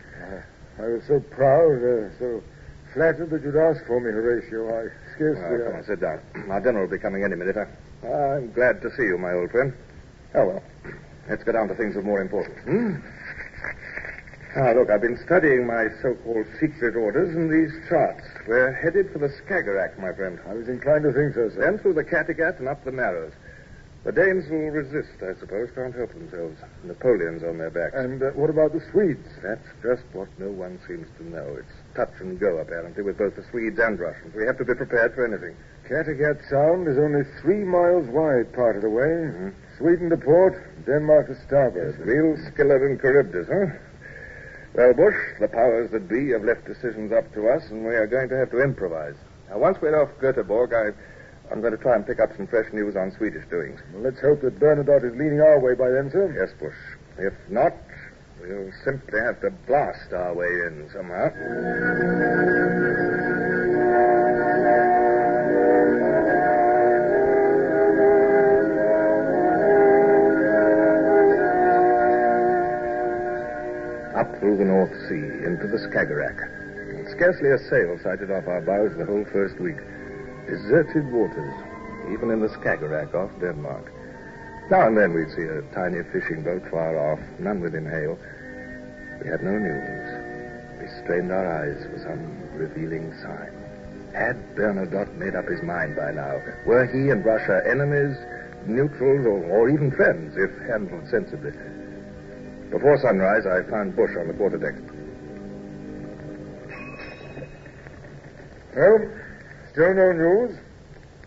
I 0.81 0.87
was 0.89 1.05
so 1.07 1.21
proud, 1.21 1.77
uh, 1.85 2.09
so 2.19 2.43
flattered 2.95 3.29
that 3.29 3.43
you'd 3.45 3.61
ask 3.61 3.85
for 3.85 4.01
me, 4.01 4.09
Horatio. 4.09 4.73
I 4.73 4.89
scarcely. 5.13 5.45
Well, 5.45 5.67
come 5.69 5.75
uh, 5.75 5.79
on, 5.81 5.85
sit 5.85 6.01
down. 6.01 6.19
Our 6.49 6.61
dinner 6.63 6.81
will 6.81 6.89
be 6.89 6.97
coming 6.97 7.25
any 7.25 7.37
minute. 7.37 7.59
I, 7.61 7.69
I'm 8.09 8.51
glad 8.53 8.81
to 8.81 8.89
see 8.97 9.03
you, 9.03 9.19
my 9.19 9.35
old 9.35 9.51
friend. 9.51 9.75
Oh, 10.35 10.47
well. 10.47 10.63
Let's 11.29 11.45
get 11.45 11.53
down 11.53 11.69
to 11.69 11.75
things 11.75 11.95
of 11.95 12.07
more 12.07 12.23
importance. 12.23 12.57
Hmm? 12.65 13.05
Ah, 14.57 14.73
look, 14.73 14.89
I've 14.89 15.03
been 15.03 15.21
studying 15.27 15.67
my 15.67 15.93
so-called 16.01 16.47
secret 16.59 16.97
orders 16.97 17.37
and 17.37 17.53
these 17.53 17.77
charts. 17.87 18.25
We're 18.49 18.73
headed 18.73 19.13
for 19.13 19.19
the 19.19 19.29
Skagerrak, 19.29 20.01
my 20.01 20.15
friend. 20.15 20.41
I 20.49 20.55
was 20.55 20.69
inclined 20.71 21.05
to 21.05 21.13
think 21.13 21.35
so, 21.35 21.51
sir. 21.53 21.69
Then 21.69 21.79
through 21.79 22.01
the 22.01 22.05
Kattegat 22.05 22.61
and 22.61 22.67
up 22.67 22.83
the 22.83 22.93
Narrows. 22.93 23.35
The 24.05 24.13
Danes 24.13 24.49
will 24.49 24.71
resist, 24.71 25.19
I 25.21 25.35
suppose. 25.41 25.69
Can't 25.75 25.95
help 25.95 26.13
themselves. 26.15 26.57
Napoleon's 26.85 27.43
on 27.43 27.59
their 27.59 27.71
backs. 27.71 27.95
And 27.99 28.23
uh, 28.23 28.31
what 28.39 28.49
about 28.49 28.73
the 28.73 28.81
Swedes? 28.93 29.27
That's 29.43 29.67
just 29.83 30.07
what 30.13 30.29
no 30.39 30.49
one 30.49 30.79
seems 30.87 31.07
to 31.19 31.25
know. 31.29 31.59
It's 31.59 31.77
touch 31.97 32.15
and 32.21 32.39
go, 32.39 32.59
apparently, 32.59 33.03
with 33.03 33.19
both 33.19 33.35
the 33.35 33.45
Swedes 33.51 33.79
and 33.79 33.99
Russians. 33.99 34.35
We 34.35 34.47
have 34.47 34.57
to 34.59 34.65
be 34.65 34.75
prepared 34.75 35.15
for 35.15 35.27
anything. 35.27 35.57
Kattegat 35.91 36.49
Sound 36.49 36.87
is 36.87 36.97
only 36.97 37.25
three 37.43 37.65
miles 37.65 38.07
wide 38.09 38.53
part 38.55 38.77
of 38.77 38.83
the 38.83 38.91
way. 38.91 39.29
Mm-hmm. 39.29 39.49
Sweden 39.79 40.11
to 40.11 40.17
port, 40.17 40.55
Denmark 40.87 41.27
to 41.27 41.37
starboard. 41.47 41.99
Real 41.99 42.37
Scylla 42.55 42.77
and 42.77 43.01
Charybdis, 43.01 43.49
huh? 43.51 43.77
Well, 44.75 44.95
Bush, 44.95 45.19
the 45.41 45.49
powers 45.49 45.91
that 45.91 46.09
be 46.09 46.31
have 46.31 46.45
left 46.45 46.67
decisions 46.67 47.11
up 47.11 47.33
to 47.35 47.49
us, 47.49 47.63
and 47.71 47.85
we 47.85 47.95
are 47.95 48.07
going 48.07 48.29
to 48.29 48.37
have 48.37 48.51
to 48.53 48.63
improvise. 48.63 49.17
Now, 49.51 49.59
once 49.59 49.79
we're 49.81 50.01
off 50.01 50.11
Göteborg, 50.21 50.71
I, 50.73 50.95
I'm 51.51 51.61
going 51.61 51.73
to 51.73 51.79
try 51.79 51.97
and 51.97 52.07
pick 52.07 52.21
up 52.21 52.31
some 52.37 52.47
fresh 52.47 52.71
news 52.73 52.95
on 52.95 53.11
Swedish 53.17 53.49
doings. 53.49 53.81
Well, 53.93 54.03
let's 54.03 54.21
hope 54.21 54.43
that 54.43 54.61
Bernadotte 54.61 55.05
is 55.05 55.17
leaning 55.17 55.41
our 55.41 55.59
way 55.59 55.75
by 55.75 55.89
then, 55.89 56.11
sir. 56.11 56.29
Yes, 56.37 56.53
Bush. 56.61 56.77
If 57.17 57.33
not, 57.49 57.73
we'll 58.41 58.71
simply 58.85 59.19
have 59.21 59.41
to 59.41 59.51
blast 59.67 60.13
our 60.13 60.35
way 60.35 60.47
in 60.47 60.91
somehow. 60.93 61.27
Up 74.21 74.39
through 74.41 74.59
the 74.59 74.65
North 74.65 74.93
Sea, 75.09 75.47
into 75.47 75.67
the 75.67 75.79
Skagerrak. 75.89 76.37
Scarcely 77.17 77.51
a 77.51 77.59
sail 77.71 77.99
sighted 78.03 78.31
off 78.31 78.47
our 78.47 78.61
bows 78.61 78.97
the 78.99 79.07
whole 79.07 79.25
first 79.33 79.59
week. 79.59 79.79
Deserted 80.49 81.13
waters, 81.13 81.55
even 82.11 82.31
in 82.31 82.41
the 82.41 82.49
Skagerrak 82.49 83.15
off 83.15 83.31
Denmark. 83.39 83.93
Now 84.71 84.87
and 84.87 84.97
then 84.97 85.13
we'd 85.13 85.31
see 85.37 85.45
a 85.45 85.61
tiny 85.75 86.03
fishing 86.11 86.43
boat 86.43 86.63
far 86.71 86.97
off, 86.97 87.21
none 87.39 87.61
within 87.61 87.85
hail. 87.85 88.19
We 89.23 89.29
had 89.29 89.43
no 89.43 89.59
news. 89.59 90.81
We 90.81 90.89
strained 91.05 91.31
our 91.33 91.45
eyes 91.45 91.85
for 91.93 91.99
some 92.01 92.25
revealing 92.57 93.13
sign. 93.21 93.53
Had 94.15 94.37
Bernadotte 94.57 95.15
made 95.17 95.35
up 95.35 95.47
his 95.47 95.63
mind 95.63 95.97
by 95.97 96.13
now? 96.13 96.41
Were 96.65 96.87
he 96.87 97.11
and 97.11 97.23
Russia 97.25 97.61
enemies, 97.69 98.17
neutrals, 98.67 99.27
or, 99.27 99.45
or 99.53 99.69
even 99.69 99.91
friends, 99.91 100.35
if 100.37 100.51
handled 100.67 101.09
sensibly? 101.11 101.53
Before 102.71 102.97
sunrise, 102.97 103.45
I 103.45 103.69
found 103.69 103.97
Bush 103.97 104.17
on 104.17 104.29
the 104.29 104.35
quarterdeck. 104.35 104.77
Well, 108.77 109.01
no 109.79 110.13
news. 110.13 110.59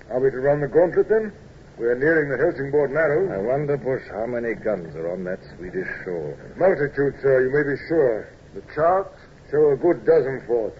Are 0.09 0.19
we 0.19 0.29
to 0.31 0.39
run 0.39 0.59
the 0.59 0.67
gauntlet 0.67 1.07
then? 1.07 1.31
We're 1.77 1.95
nearing 1.95 2.29
the 2.29 2.37
Helsingborg 2.37 2.91
Narrows. 2.91 3.31
I 3.31 3.37
wonder, 3.37 3.77
Bush, 3.77 4.03
how 4.11 4.25
many 4.25 4.53
guns 4.53 4.95
are 4.95 5.11
on 5.11 5.23
that 5.23 5.39
Swedish 5.57 5.87
shore. 6.03 6.37
Multitude, 6.57 7.15
sir, 7.21 7.47
you 7.47 7.49
may 7.49 7.63
be 7.63 7.79
sure. 7.87 8.29
The 8.53 8.61
charts 8.75 9.17
show 9.49 9.71
a 9.71 9.77
good 9.77 10.05
dozen 10.05 10.43
forts. 10.45 10.79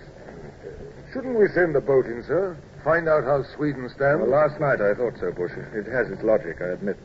Shouldn't 1.14 1.40
we 1.40 1.48
send 1.56 1.74
the 1.74 1.82
boat 1.82 2.06
in, 2.06 2.24
sir? 2.28 2.58
Find 2.84 3.08
out 3.08 3.24
how 3.24 3.44
Sweden 3.56 3.88
stands? 3.90 4.22
Well, 4.22 4.30
last 4.30 4.60
night 4.60 4.82
I 4.82 4.94
thought 4.94 5.18
so, 5.20 5.32
Bush. 5.32 5.52
It 5.74 5.88
has 5.88 6.12
its 6.12 6.24
logic, 6.24 6.62
I 6.62 6.76
admit. 6.76 6.98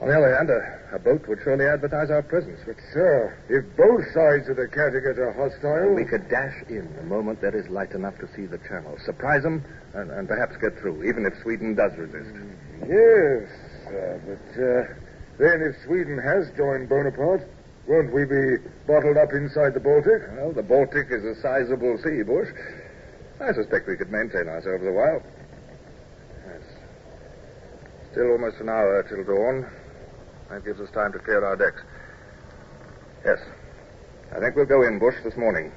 On 0.00 0.08
the 0.08 0.16
other 0.16 0.32
hand, 0.34 0.48
a, 0.48 0.96
a 0.96 0.98
boat 0.98 1.28
would 1.28 1.40
surely 1.44 1.66
advertise 1.68 2.08
our 2.08 2.22
presence. 2.22 2.58
But, 2.64 2.76
sir, 2.92 3.36
if 3.52 3.68
both 3.76 4.00
sides 4.16 4.48
of 4.48 4.56
the 4.56 4.64
Kattegat 4.64 5.20
are 5.20 5.36
hostile... 5.36 5.92
We 5.92 6.08
could 6.08 6.24
dash 6.32 6.56
in 6.72 6.88
the 6.96 7.04
moment 7.04 7.42
there 7.42 7.54
is 7.54 7.68
light 7.68 7.92
enough 7.92 8.16
to 8.24 8.28
see 8.34 8.46
the 8.46 8.56
channel, 8.64 8.96
surprise 9.04 9.42
them, 9.42 9.62
and, 9.92 10.10
and 10.10 10.26
perhaps 10.26 10.56
get 10.56 10.78
through, 10.80 11.04
even 11.04 11.26
if 11.26 11.36
Sweden 11.42 11.74
does 11.74 11.92
resist. 12.00 12.32
Yes, 12.80 13.44
sir, 13.84 14.16
but 14.24 14.48
uh, 14.56 14.88
then 15.36 15.60
if 15.68 15.76
Sweden 15.84 16.16
has 16.16 16.48
joined 16.56 16.88
Bonaparte, 16.88 17.44
won't 17.86 18.10
we 18.10 18.24
be 18.24 18.56
bottled 18.86 19.18
up 19.18 19.36
inside 19.36 19.74
the 19.76 19.84
Baltic? 19.84 20.24
Well, 20.32 20.52
the 20.52 20.64
Baltic 20.64 21.12
is 21.12 21.24
a 21.28 21.36
sizable 21.42 22.00
sea, 22.00 22.22
Bush. 22.24 22.48
I 23.36 23.52
suspect 23.52 23.86
we 23.86 23.96
could 23.96 24.10
maintain 24.10 24.48
ourselves 24.48 24.80
a 24.80 24.92
while. 24.92 25.20
Yes. 26.48 26.64
Still 28.12 28.32
almost 28.32 28.60
an 28.60 28.68
hour 28.70 29.04
till 29.04 29.24
dawn. 29.24 29.68
That 30.50 30.64
gives 30.64 30.80
us 30.80 30.90
time 30.90 31.12
to 31.12 31.20
clear 31.20 31.44
our 31.44 31.54
decks. 31.54 31.80
Yes. 33.24 33.38
I 34.34 34.40
think 34.40 34.56
we'll 34.56 34.66
go 34.66 34.82
in, 34.82 34.98
Bush, 34.98 35.14
this 35.22 35.36
morning. 35.36 35.70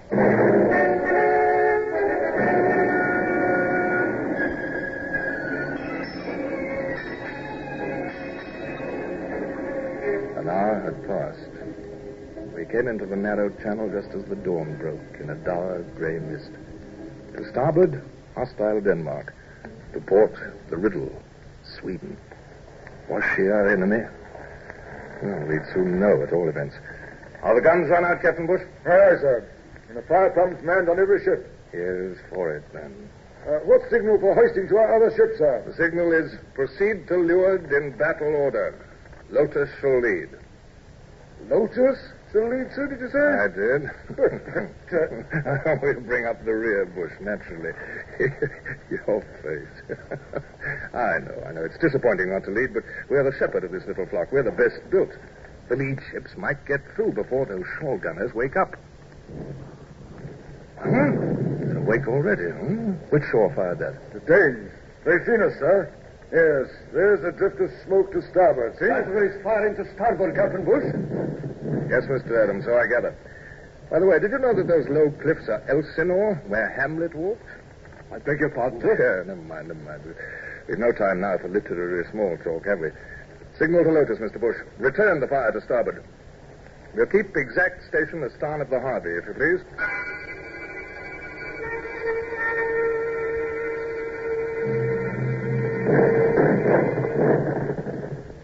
An 10.38 10.50
hour 10.50 10.82
had 10.82 11.08
passed. 11.08 12.56
We 12.56 12.66
came 12.66 12.88
into 12.88 13.06
the 13.06 13.16
narrow 13.16 13.50
channel 13.62 13.90
just 13.92 14.10
as 14.16 14.26
the 14.26 14.36
dawn 14.38 14.76
broke 14.78 15.20
in 15.20 15.30
a 15.30 15.36
dark 15.36 15.96
gray 15.96 16.18
mist. 16.18 16.50
To 17.38 17.48
starboard, 17.52 18.04
hostile 18.34 18.82
Denmark. 18.82 19.36
To 19.94 20.02
port, 20.02 20.36
the 20.72 20.78
riddle, 20.78 21.12
Sweden. 21.64 22.18
Was 23.08 23.24
she 23.36 23.44
our 23.44 23.70
enemy? 23.70 24.04
Well, 25.24 25.40
we'd 25.48 25.66
soon 25.74 26.02
know 26.02 26.22
at 26.22 26.34
all 26.34 26.50
events. 26.50 26.76
Are 27.44 27.56
the 27.56 27.62
guns 27.62 27.90
run 27.90 28.04
out, 28.04 28.22
Captain 28.22 28.46
Bush? 28.46 28.62
Aye, 28.86 28.92
aye, 28.92 29.18
sir. 29.24 29.50
And 29.88 29.98
the 29.98 30.02
fire 30.02 30.30
pumps 30.32 30.62
manned 30.64 30.90
on 30.90 31.00
every 31.00 31.24
ship. 31.24 31.48
Here's 31.72 32.18
for 32.30 32.52
it, 32.58 32.64
then. 32.74 33.10
Uh, 33.48 33.60
what 33.64 33.82
signal 33.90 34.20
for 34.20 34.36
hoisting 34.36 34.68
to 34.68 34.76
our 34.78 34.96
other 34.96 35.16
ships, 35.16 35.38
sir? 35.38 35.64
The 35.66 35.74
signal 35.76 36.12
is 36.12 36.36
proceed 36.54 37.08
to 37.08 37.16
leeward 37.16 37.72
in 37.72 37.98
battle 37.98 38.36
order. 38.36 38.76
Lotus 39.30 39.70
shall 39.80 40.02
lead. 40.02 40.30
Lotus? 41.48 42.00
Still 42.34 42.50
lead, 42.50 42.74
sir, 42.74 42.89
did 42.89 42.98
you 42.98 43.13
say? 43.13 43.22
I 43.22 43.46
did. 43.46 43.86
we'll 45.86 46.02
bring 46.02 46.26
up 46.26 46.43
the 46.43 46.52
rear 46.52 46.84
bush, 46.89 47.13
naturally. 47.22 47.78
Your 48.89 49.22
face. 49.46 49.98
I 50.96 51.22
know, 51.22 51.43
I 51.46 51.52
know. 51.54 51.63
It's 51.63 51.78
disappointing 51.78 52.34
not 52.34 52.43
to 52.46 52.50
lead, 52.50 52.74
but 52.74 52.82
we're 53.08 53.22
the 53.22 53.38
shepherd 53.38 53.65
of 53.65 53.72
this 53.72 53.86
little 53.86 54.08
flock. 54.08 54.32
We're 54.32 54.41
the 54.41 54.50
best 54.50 54.82
built. 54.89 55.12
The 55.69 55.76
lead 55.76 56.00
ships 56.10 56.32
might 56.36 56.65
get 56.65 56.82
through 56.96 57.13
before 57.13 57.46
those 57.46 57.65
shore 57.80 58.00
gunners 58.00 58.34
wake 58.34 58.58
up. 58.58 58.78
Huh? 60.82 60.89
They're 60.89 61.86
awake 61.86 62.08
already, 62.08 62.50
huh? 62.50 62.98
Which 63.13 63.30
shore 63.30 63.54
fired 63.54 63.78
that? 63.78 64.12
The 64.12 64.22
Danes. 64.26 64.72
They've 65.06 65.22
seen 65.28 65.43
us, 65.43 65.54
sir. 65.60 65.86
Yes, 66.34 66.65
there's 66.89 67.22
a 67.22 67.32
drift 67.32 67.62
of 67.62 67.69
smoke 67.86 68.10
to 68.12 68.22
starboard, 68.34 68.74
eh? 68.74 68.80
see? 68.82 68.89
Battery's 68.89 69.38
firing 69.46 69.78
to 69.78 69.86
starboard, 69.93 70.34
Captain 70.34 70.65
Bush. 70.65 70.82
Yes, 71.93 72.10
Mr. 72.10 72.34
Adams, 72.41 72.65
so 72.65 72.74
I 72.74 72.89
gather. 72.89 73.13
By 73.93 74.02
the 74.02 74.10
way, 74.10 74.17
did 74.17 74.34
you 74.34 74.41
know 74.41 74.58
that 74.58 74.65
those 74.65 74.89
low 74.89 75.13
cliffs 75.22 75.46
are 75.46 75.62
Elsinore, 75.69 76.41
where 76.50 76.74
Hamlet 76.74 77.13
walked? 77.13 77.46
I 78.10 78.17
beg 78.17 78.41
your 78.41 78.50
pardon, 78.50 78.82
sir? 78.82 78.98
Yeah, 78.98 79.30
never 79.30 79.46
mind, 79.46 79.67
never 79.69 79.86
mind. 79.86 80.02
We've 80.67 80.82
no 80.82 80.89
time 80.91 81.22
now 81.22 81.38
for 81.38 81.50
literary 81.54 82.02
small 82.10 82.34
talk, 82.41 82.65
have 82.65 82.82
we? 82.82 82.89
Signal 83.62 83.86
to 83.86 83.91
Lotus, 83.93 84.17
Mr. 84.17 84.41
Bush. 84.41 84.58
Return 84.82 85.22
the 85.22 85.28
fire 85.30 85.54
to 85.54 85.62
starboard. 85.62 86.02
We'll 86.98 87.13
keep 87.13 87.30
exact 87.38 87.86
station 87.86 88.26
astern 88.26 88.62
of 88.62 88.74
the 88.74 88.80
Harvey, 88.82 89.13
if 89.13 89.26
you 89.30 89.34
please. 89.38 89.62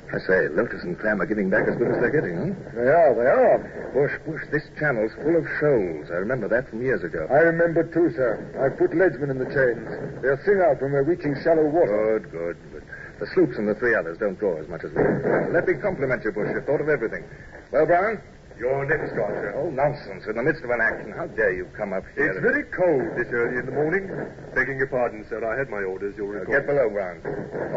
I 0.09 0.17
say, 0.25 0.49
Lotus 0.49 0.81
and 0.81 0.97
Clam 0.97 1.21
are 1.21 1.29
getting 1.29 1.49
back 1.53 1.69
as 1.69 1.77
good 1.77 1.93
as 1.93 2.01
they're 2.01 2.09
getting, 2.09 2.33
huh? 2.33 2.73
They 2.73 2.89
are, 2.89 3.13
they 3.13 3.29
are. 3.29 3.57
Bush, 3.93 4.17
Bush, 4.25 4.41
this 4.49 4.65
channel's 4.81 5.13
full 5.21 5.37
of 5.37 5.45
shoals. 5.61 6.09
I 6.09 6.17
remember 6.17 6.49
that 6.49 6.65
from 6.69 6.81
years 6.81 7.05
ago. 7.05 7.29
I 7.29 7.45
remember 7.45 7.85
too, 7.85 8.09
sir. 8.17 8.41
I've 8.57 8.73
put 8.81 8.89
leadsmen 8.97 9.29
in 9.29 9.37
the 9.37 9.49
chains. 9.53 9.85
They'll 10.25 10.41
sing 10.41 10.65
out 10.65 10.81
when 10.81 10.97
we're 10.97 11.05
reaching 11.05 11.37
shallow 11.45 11.69
water. 11.69 12.25
Good, 12.25 12.33
good. 12.33 12.57
But 12.73 12.83
the 13.21 13.29
sloops 13.37 13.61
and 13.61 13.69
the 13.69 13.77
three 13.77 13.93
others 13.93 14.17
don't 14.17 14.37
draw 14.41 14.57
as 14.57 14.65
much 14.65 14.81
as 14.81 14.89
we 14.97 14.97
do. 14.97 15.53
Let 15.53 15.69
me 15.69 15.77
compliment 15.77 16.25
you, 16.25 16.33
Bush. 16.33 16.49
You've 16.57 16.65
thought 16.65 16.81
of 16.81 16.89
everything. 16.89 17.21
Well, 17.69 17.85
Brown? 17.85 18.17
Your 18.57 18.83
next 18.83 19.15
guard, 19.15 19.37
sir. 19.39 19.53
Oh, 19.55 19.69
nonsense. 19.69 20.25
In 20.25 20.35
the 20.35 20.43
midst 20.43 20.65
of 20.65 20.73
an 20.73 20.81
action. 20.81 21.13
How 21.15 21.29
dare 21.31 21.53
you 21.53 21.69
come 21.77 21.93
up 21.93 22.03
here? 22.17 22.27
It's 22.27 22.41
very 22.41 22.65
cold 22.75 23.15
this 23.15 23.31
early 23.31 23.61
in 23.61 23.65
the 23.65 23.71
morning. 23.77 24.09
Begging 24.57 24.81
your 24.81 24.89
pardon, 24.89 25.23
sir. 25.29 25.39
I 25.39 25.55
had 25.55 25.69
my 25.69 25.85
orders, 25.85 26.17
you'll 26.17 26.27
recall. 26.33 26.51
Get 26.51 26.65
below, 26.65 26.89
Brown. 26.89 27.21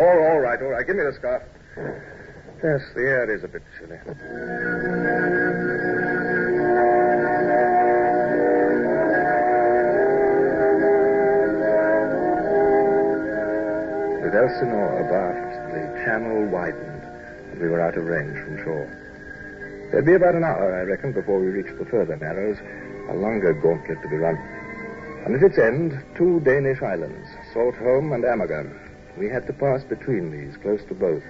All, 0.01 0.19
all 0.33 0.41
right, 0.41 0.59
all 0.59 0.75
right. 0.75 0.87
Give 0.87 0.97
me 0.97 1.05
the 1.05 1.13
scarf. 1.15 1.45
Yes, 2.63 2.81
the 2.95 3.01
air 3.01 3.35
is 3.35 3.43
a 3.43 3.49
bit 3.49 3.63
chilly. 3.77 3.99
With 14.23 14.33
Elsinore 14.33 14.95
abaft, 15.03 15.75
the 15.75 16.05
channel 16.05 16.47
widened, 16.55 17.03
and 17.51 17.61
we 17.61 17.67
were 17.69 17.81
out 17.81 17.97
of 17.97 18.05
range 18.05 18.39
from 18.45 18.63
shore. 18.63 18.87
There'd 19.91 20.07
be 20.07 20.15
about 20.15 20.37
an 20.37 20.45
hour, 20.45 20.73
I 20.73 20.83
reckon, 20.83 21.13
before 21.13 21.41
we 21.41 21.49
reached 21.49 21.77
the 21.81 21.85
further 21.87 22.17
narrows, 22.17 22.59
a 23.11 23.15
longer 23.15 23.55
gauntlet 23.55 24.01
to 24.03 24.09
be 24.09 24.19
run. 24.19 24.37
And 25.27 25.35
at 25.35 25.43
its 25.43 25.59
end, 25.59 26.01
two 26.17 26.39
Danish 26.45 26.81
islands, 26.81 27.29
Saltholm 27.53 28.15
and 28.15 28.23
Amager. 28.23 28.71
We 29.19 29.29
had 29.29 29.49
to 29.49 29.53
pass 29.53 29.83
between 29.83 30.31
these, 30.31 30.57
close 30.59 30.85
to 30.85 30.95
both. 30.95 31.25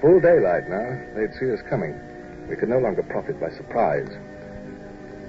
Full 0.00 0.20
daylight 0.20 0.68
now. 0.68 0.96
They'd 1.14 1.34
see 1.38 1.52
us 1.52 1.60
coming. 1.68 1.92
We 2.48 2.56
could 2.56 2.70
no 2.70 2.78
longer 2.78 3.02
profit 3.02 3.38
by 3.38 3.50
surprise. 3.50 4.08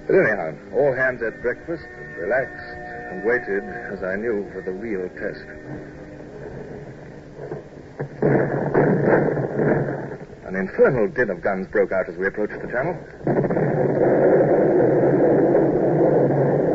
But 0.07 0.15
anyhow, 0.15 0.55
all 0.73 0.95
hands 0.95 1.21
at 1.21 1.41
breakfast 1.41 1.83
and 1.83 2.17
relaxed 2.17 2.79
and 3.11 3.23
waited, 3.25 3.63
as 3.91 4.01
I 4.01 4.15
knew, 4.15 4.49
for 4.53 4.61
the 4.61 4.71
real 4.71 5.09
test. 5.19 5.43
An 10.47 10.55
infernal 10.55 11.07
din 11.09 11.29
of 11.29 11.41
guns 11.41 11.67
broke 11.67 11.91
out 11.91 12.07
as 12.07 12.15
we 12.15 12.27
approached 12.27 12.59
the 12.61 12.67
channel. 12.67 12.95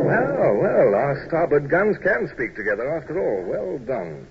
Well, 0.05 0.55
well, 0.61 0.95
our 0.95 1.25
starboard 1.27 1.69
guns 1.69 1.97
can 1.97 2.29
speak 2.33 2.55
together 2.55 2.95
after 2.95 3.19
all. 3.19 3.43
Well 3.43 3.79
done. 3.79 4.27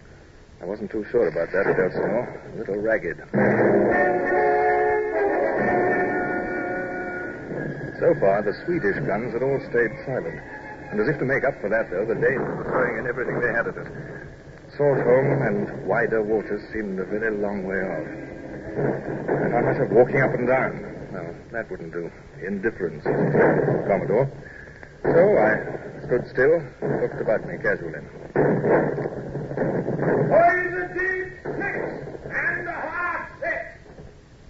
I 0.61 0.65
wasn't 0.65 0.91
too 0.91 1.05
sure 1.11 1.29
about 1.29 1.53
that 1.53 1.67
at 1.67 1.79
Elsinore. 1.79 2.27
A 2.55 2.59
little 2.59 2.77
ragged. 2.77 3.19
So 8.01 8.15
far, 8.21 8.43
the 8.43 8.53
Swedish 8.65 8.97
guns 9.07 9.33
had 9.33 9.43
all 9.43 9.61
stayed 9.71 9.93
silent. 10.05 10.41
And 10.91 11.01
as 11.01 11.09
if 11.09 11.19
to 11.19 11.25
make 11.25 11.45
up 11.45 11.61
for 11.61 11.69
that, 11.69 11.91
though, 11.91 12.07
the 12.07 12.15
Danes 12.15 12.45
were 12.45 12.65
throwing 12.69 12.99
in 12.99 13.07
everything 13.07 13.41
they 13.41 13.53
had 13.53 13.67
at 13.69 13.77
us. 13.77 13.89
Saltholm 14.77 15.47
and 15.47 15.87
wider 15.87 16.23
waters 16.23 16.63
seemed 16.73 17.01
a 17.01 17.05
very 17.05 17.31
long 17.37 17.65
way 17.65 17.81
off. 17.81 18.07
I 19.27 19.51
found 19.51 19.67
myself 19.67 19.91
walking 19.91 20.21
up 20.21 20.35
and 20.35 20.47
down. 20.47 20.85
No, 21.13 21.35
that 21.53 21.71
wouldn't 21.71 21.93
do. 21.93 22.11
Indifference, 22.45 23.03
Commodore. 23.05 24.29
So 25.13 25.23
I 25.39 25.51
stood 26.07 26.27
still 26.29 26.63
looked 27.01 27.21
about 27.21 27.47
me 27.47 27.57
casually. 27.63 28.03
Boys 30.27 30.73
and 30.75 30.91
deep, 30.99 31.31
six 31.47 31.79
and 32.27 32.69
a 32.69 32.73
half, 32.73 33.31
six. 33.41 33.57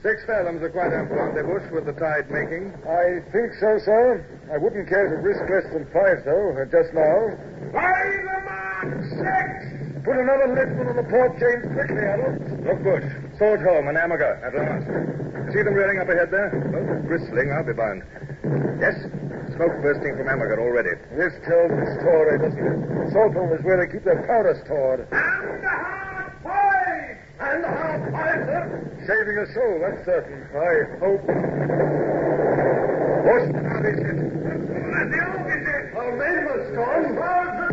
Six 0.03 0.25
fathoms 0.27 0.63
are 0.63 0.71
quite 0.71 0.93
ample, 0.93 1.19
aren't 1.19 1.35
they, 1.35 1.43
Bush, 1.43 1.71
with 1.71 1.85
the 1.85 1.93
tide 1.93 2.31
making? 2.31 2.73
I 2.89 3.21
think 3.33 3.53
so, 3.61 3.79
sir. 3.85 4.25
I 4.53 4.57
wouldn't 4.57 4.89
care 4.89 5.09
to 5.09 5.17
risk 5.21 5.45
less 5.51 5.69
than 5.73 5.85
five, 5.93 6.25
though, 6.25 6.57
uh, 6.57 6.65
just 6.73 6.95
now. 6.95 7.37
By 7.73 7.93
the 8.25 8.41
mark, 8.49 9.05
six. 9.13 10.05
Put 10.05 10.17
another 10.17 10.49
liftman 10.57 10.89
on 10.89 10.97
the 10.97 11.05
port 11.11 11.39
chains 11.39 11.67
quickly, 11.73 12.01
Adams. 12.01 12.65
Look, 12.65 12.83
Bush. 12.83 13.26
Saltholm 13.39 13.89
and 13.89 13.99
Amager 14.01 14.33
at 14.41 14.55
last. 14.57 14.89
See 15.53 15.63
them 15.63 15.75
rearing 15.75 16.01
up 16.01 16.09
ahead 16.09 16.31
there? 16.31 16.51
Both 16.73 17.07
bristling, 17.07 17.53
I'll 17.53 17.65
be 17.65 17.77
bound. 17.77 18.03
Yes? 18.81 18.97
Smoke 19.55 19.77
bursting 19.81 20.17
from 20.17 20.27
Amager 20.27 20.59
already. 20.59 20.97
This 21.17 21.33
tells 21.45 21.71
the 21.71 21.87
story, 22.01 22.41
doesn't 22.41 22.61
it? 22.61 22.77
Saltholm 23.13 23.53
is 23.53 23.63
where 23.65 23.77
they 23.77 23.93
keep 23.93 24.05
their 24.05 24.25
powder 24.27 24.57
stored. 24.65 25.07
And 25.13 25.65
a 25.65 25.69
half 25.69 26.33
five. 26.43 27.17
And 27.41 27.65
a 27.65 27.69
half 27.69 28.01
five, 28.11 28.41
sir. 28.49 28.65
Saving 29.05 29.37
a 29.39 29.47
soul, 29.53 29.81
that's 29.85 30.05
certain. 30.05 30.41
I 30.57 30.97
hope. 30.99 31.25
Bush, 33.23 33.47
how 33.53 33.81
is 33.85 34.01
it? 34.01 34.17
And 34.17 35.09
the 35.13 35.21
officer. 35.21 35.93
Our 35.97 36.11
men 36.17 36.37
must 36.45 36.75
gone. 36.75 37.66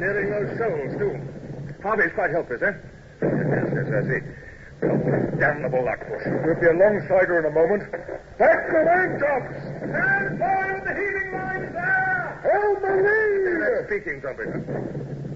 Nearing 0.00 0.30
those 0.32 0.56
shoals, 0.56 0.96
too. 0.96 1.14
Harvey's 1.82 2.12
quite 2.14 2.30
helpless, 2.30 2.62
eh? 2.62 2.72
Yes, 3.20 3.68
yes, 3.68 3.88
I 3.92 4.02
see. 4.08 4.20
Damnable 5.38 5.84
luck, 5.84 6.00
Bush. 6.08 6.24
We'll 6.44 6.56
be 6.56 6.66
alongside 6.66 7.28
her 7.28 7.38
in 7.40 7.44
a 7.44 7.52
moment. 7.52 7.84
Back 8.40 8.72
the 8.72 8.80
main 8.80 9.20
tops! 9.20 9.52
Stand 9.84 10.38
by 10.40 10.72
with 10.72 10.84
the 10.88 10.94
heaving 10.96 11.32
lines 11.36 11.72
there! 11.72 12.40
Help 12.48 12.80
the 12.80 12.92
lead! 12.96 13.86
Speaking 13.92 14.20
trumpet. 14.20 14.48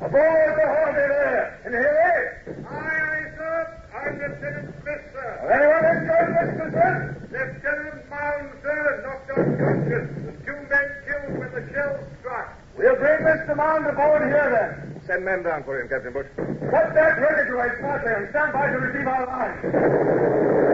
Aboard 0.01 0.53
the 0.57 0.65
Harvey 0.65 1.05
there! 1.13 1.61
And 1.65 1.75
here 1.77 2.65
Aye, 2.65 2.81
aye, 2.81 3.29
sir. 3.37 3.61
I'm 3.93 4.17
Lieutenant 4.17 4.75
Smith, 4.81 5.05
sir. 5.13 5.31
Anyone 5.45 5.85
inside, 5.93 6.31
Mr. 6.41 6.65
Smith? 6.73 7.33
Lieutenant 7.33 8.11
Mound, 8.11 8.49
sir, 8.65 8.81
knocked 9.05 9.29
unconscious. 9.29 10.09
Two 10.45 10.59
men 10.73 10.89
killed 11.05 11.37
when 11.39 11.51
the 11.53 11.73
shell 11.73 12.01
struck. 12.21 12.64
We'll 12.77 12.97
bring 12.97 13.21
Mr. 13.23 13.57
Mound 13.57 13.87
aboard 13.87 14.23
here, 14.23 14.51
then. 14.51 15.01
Send 15.07 15.25
men 15.25 15.43
down 15.43 15.63
for 15.65 15.81
him, 15.81 15.89
Captain 15.89 16.13
Bush. 16.13 16.27
Put 16.37 16.95
that 16.95 17.21
ready 17.23 17.49
to 17.49 17.55
right 17.55 17.79
smartly 17.79 18.13
and 18.13 18.29
stand 18.31 18.53
by 18.53 18.67
to 18.71 18.79
receive 18.79 19.07
our 19.07 19.27
line. 19.27 20.65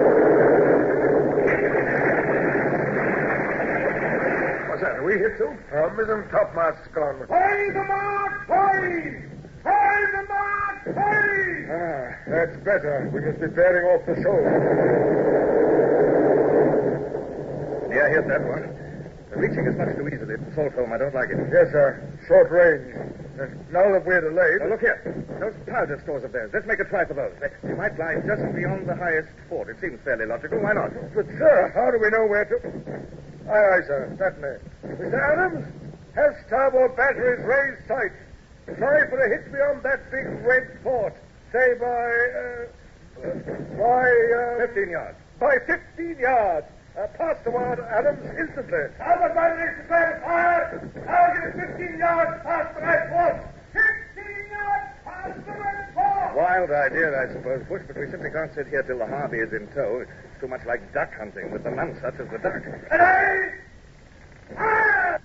What's 4.71 4.81
that? 4.83 4.97
Are 4.97 5.05
we 5.05 5.19
hit, 5.19 5.37
too? 5.37 5.53
Our 5.73 5.91
mizzen 5.93 6.31
topmast's 6.31 6.89
gone. 6.95 7.27
Play 7.27 7.71
the 7.75 7.85
mark, 7.85 8.47
play! 8.47 9.29
Play 9.61 10.01
the 10.17 10.25
mark, 10.25 10.85
play! 10.97 11.69
Ah, 11.69 12.17
that's 12.27 12.57
better. 12.65 13.11
We 13.13 13.21
must 13.21 13.41
be 13.41 13.49
bearing 13.49 13.85
off 13.93 14.07
the 14.07 14.15
shoal. 14.23 14.41
Yeah, 17.93 18.07
I 18.07 18.09
hit 18.09 18.29
that 18.29 18.41
one. 18.47 18.80
Reaching 19.31 19.69
us 19.69 19.77
much 19.79 19.95
too 19.97 20.09
easily. 20.09 20.37
Saltholm, 20.59 20.91
I 20.93 20.99
don't 20.99 21.15
like 21.15 21.31
it. 21.31 21.39
Yes, 21.53 21.71
sir. 21.71 22.03
Short 22.27 22.51
range. 22.51 22.91
And 23.39 23.55
now 23.73 23.87
that 23.93 24.05
we're 24.05 24.21
delayed. 24.21 24.59
Now, 24.61 24.69
look 24.75 24.81
here. 24.81 24.99
Those 25.39 25.55
powder 25.71 26.01
stores 26.03 26.25
of 26.25 26.33
theirs. 26.33 26.51
Let's 26.53 26.67
make 26.67 26.81
a 26.81 26.85
try 26.85 27.05
for 27.07 27.15
those. 27.15 27.33
They, 27.41 27.49
they 27.63 27.75
might 27.75 27.97
lie 27.99 28.19
just 28.27 28.43
beyond 28.55 28.89
the 28.89 28.97
highest 28.97 29.31
fort. 29.49 29.69
It 29.71 29.79
seems 29.81 30.01
fairly 30.05 30.27
logical. 30.27 30.59
Why 30.59 30.75
not? 30.75 30.91
But, 31.15 31.27
sir, 31.39 31.71
how 31.75 31.91
do 31.95 31.99
we 32.03 32.11
know 32.11 32.27
where 32.27 32.45
to. 32.45 32.59
Aye, 33.49 33.67
aye, 33.79 33.87
sir. 33.87 34.13
Certainly. 34.19 34.59
Mr. 34.99 35.15
Adams, 35.15 35.65
have 36.15 36.35
starboard 36.47 36.97
batteries 36.97 37.41
raised 37.47 37.87
tight. 37.87 38.13
Try 38.77 39.07
for 39.09 39.19
a 39.23 39.29
hit 39.31 39.51
beyond 39.53 39.83
that 39.85 40.11
big 40.11 40.27
red 40.45 40.79
fort. 40.83 41.15
Say 41.53 41.75
by. 41.79 41.87
Uh, 41.87 42.67
By, 43.79 44.07
uh... 44.59 44.67
15 44.67 44.91
yards. 44.91 45.19
By 45.39 45.57
15 45.67 46.19
yards. 46.19 46.67
Uh, 46.99 47.07
pass 47.17 47.37
the 47.45 47.51
word, 47.51 47.79
Adams, 47.89 48.27
instantly. 48.39 48.91
Albert 48.99 49.33
Rodriguez 49.35 49.77
declares 49.83 50.23
fire. 50.23 50.91
Target 51.07 51.45
is 51.55 51.79
15 51.79 51.99
yards 51.99 52.43
past 52.43 52.75
the 52.75 52.81
right 52.83 53.07
force. 53.09 53.43
15 53.73 54.51
yards 54.51 54.91
past 55.05 55.39
the 55.47 55.53
right 55.53 55.87
force. 55.95 56.37
Wild 56.37 56.71
idea, 56.71 57.15
I 57.15 57.33
suppose, 57.33 57.63
Bush, 57.69 57.83
but 57.87 57.97
we 57.97 58.11
simply 58.11 58.31
can't 58.31 58.53
sit 58.55 58.67
here 58.67 58.83
till 58.83 58.99
the 58.99 59.07
Harvey 59.07 59.39
is 59.39 59.53
in 59.53 59.69
tow. 59.69 60.03
It's 60.03 60.41
too 60.41 60.49
much 60.49 60.67
like 60.67 60.93
duck 60.93 61.15
hunting 61.15 61.53
with 61.53 61.63
the 61.63 61.71
Nonsuch 61.71 62.19
as 62.19 62.29
the 62.29 62.39
duck. 62.39 62.63
Ready? 62.91 63.55
Fire! 64.57 65.23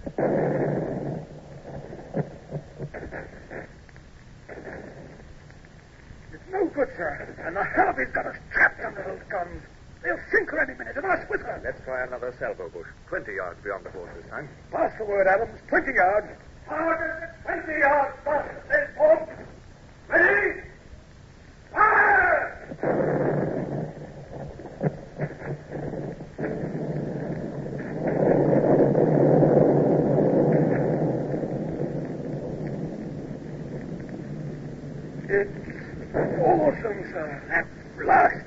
It's 6.31 6.43
no 6.51 6.65
good, 6.67 6.89
sir. 6.95 7.35
And 7.45 7.55
the 7.55 7.63
Harvey's 7.63 8.13
got 8.13 8.27
us 8.27 8.37
trapped 8.51 8.85
under 8.85 9.01
those 9.03 9.23
guns. 9.29 9.63
They'll 10.05 10.19
sink 10.31 10.51
her 10.51 10.59
any 10.61 10.75
minute, 10.77 10.95
and 10.97 11.05
us 11.05 11.25
with 11.31 11.41
her. 11.41 11.59
Let's 11.63 11.81
try 11.83 12.03
another 12.03 12.33
salvo, 12.37 12.69
Bush. 12.69 12.85
Twenty 13.07 13.33
yards 13.33 13.59
beyond 13.63 13.85
the 13.85 13.89
force 13.89 14.11
this 14.15 14.29
time. 14.29 14.47
Pass 14.71 14.91
the 14.99 15.05
word, 15.05 15.25
Adams. 15.25 15.59
20 15.67 15.93
yards. 15.93 16.27
Target 16.69 17.29
20 17.43 17.79
yards 17.79 18.15
past 18.23 18.49
the 18.69 18.77
right 18.77 18.95
force. 18.95 19.29
Ready? 20.07 20.61
Fire! 21.73 23.25
It's 35.27 36.39
awesome, 36.39 37.11
sir. 37.11 37.43
That 37.49 37.67
blast. 37.97 38.45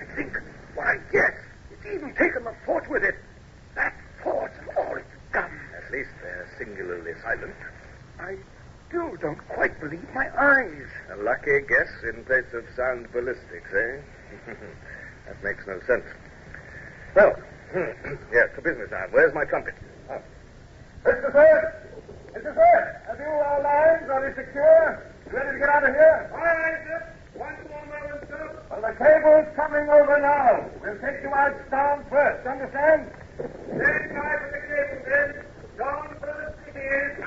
I 0.00 0.14
think, 0.16 0.36
why, 0.74 0.96
yes. 1.12 1.32
It's 1.70 1.86
even 1.86 2.14
taken 2.14 2.44
the 2.44 2.54
fort 2.66 2.88
with 2.90 3.04
it. 3.04 3.14
That 3.74 3.94
fort 4.22 4.52
and 4.60 4.68
all 4.76 4.96
its 4.96 5.06
guns. 5.32 5.60
At 5.76 5.92
least 5.92 6.10
they're 6.22 6.48
singularly 6.58 7.12
silent. 7.22 7.54
I 8.18 8.36
still 8.88 9.16
don't 9.16 9.38
quite 9.48 9.78
believe 9.80 10.06
my 10.14 10.28
eyes. 10.36 10.88
A 11.12 11.16
lucky 11.22 11.60
guess 11.68 11.88
in 12.02 12.24
place 12.24 12.52
of 12.52 12.64
sound 12.78 13.10
ballistics, 13.12 13.74
eh? 13.74 13.98
that 15.26 15.42
makes 15.42 15.66
no 15.66 15.80
sense. 15.84 16.06
Well, 17.16 17.34
yes, 18.32 18.48
to 18.54 18.62
business 18.62 18.88
now. 18.92 19.04
Where's 19.10 19.34
my 19.34 19.44
trumpet? 19.44 19.74
Oh. 20.08 20.22
Mr. 21.04 21.32
Sir! 21.32 21.74
Mr. 22.38 22.54
Sir! 22.54 23.02
Have 23.08 23.18
you 23.18 23.26
our 23.26 23.62
lines? 23.66 24.08
Are 24.08 24.22
they 24.22 24.30
secure? 24.30 25.02
You 25.26 25.32
ready 25.36 25.52
to 25.54 25.58
get 25.58 25.68
out 25.68 25.82
of 25.82 25.90
here? 25.90 26.30
All 26.32 26.38
right, 26.38 26.78
sir. 26.86 27.02
One 27.34 27.58
more 27.66 27.84
moment, 27.90 28.22
sir. 28.30 28.62
Well, 28.70 28.80
the 28.80 28.94
cable's 28.94 29.50
coming 29.56 29.90
over 29.90 30.20
now. 30.22 30.70
We'll 30.80 31.02
take 31.02 31.20
you 31.22 31.34
out 31.34 31.58
down 31.70 32.06
first. 32.08 32.46
Understand? 32.46 33.10
Stand 33.74 34.14
by 34.14 34.38
for 34.38 34.54
the 34.54 34.62
cable, 34.70 35.02
then. 35.02 35.34
Down 35.78 36.14
first 36.22 36.54
it 36.70 36.78
is. 36.78 37.18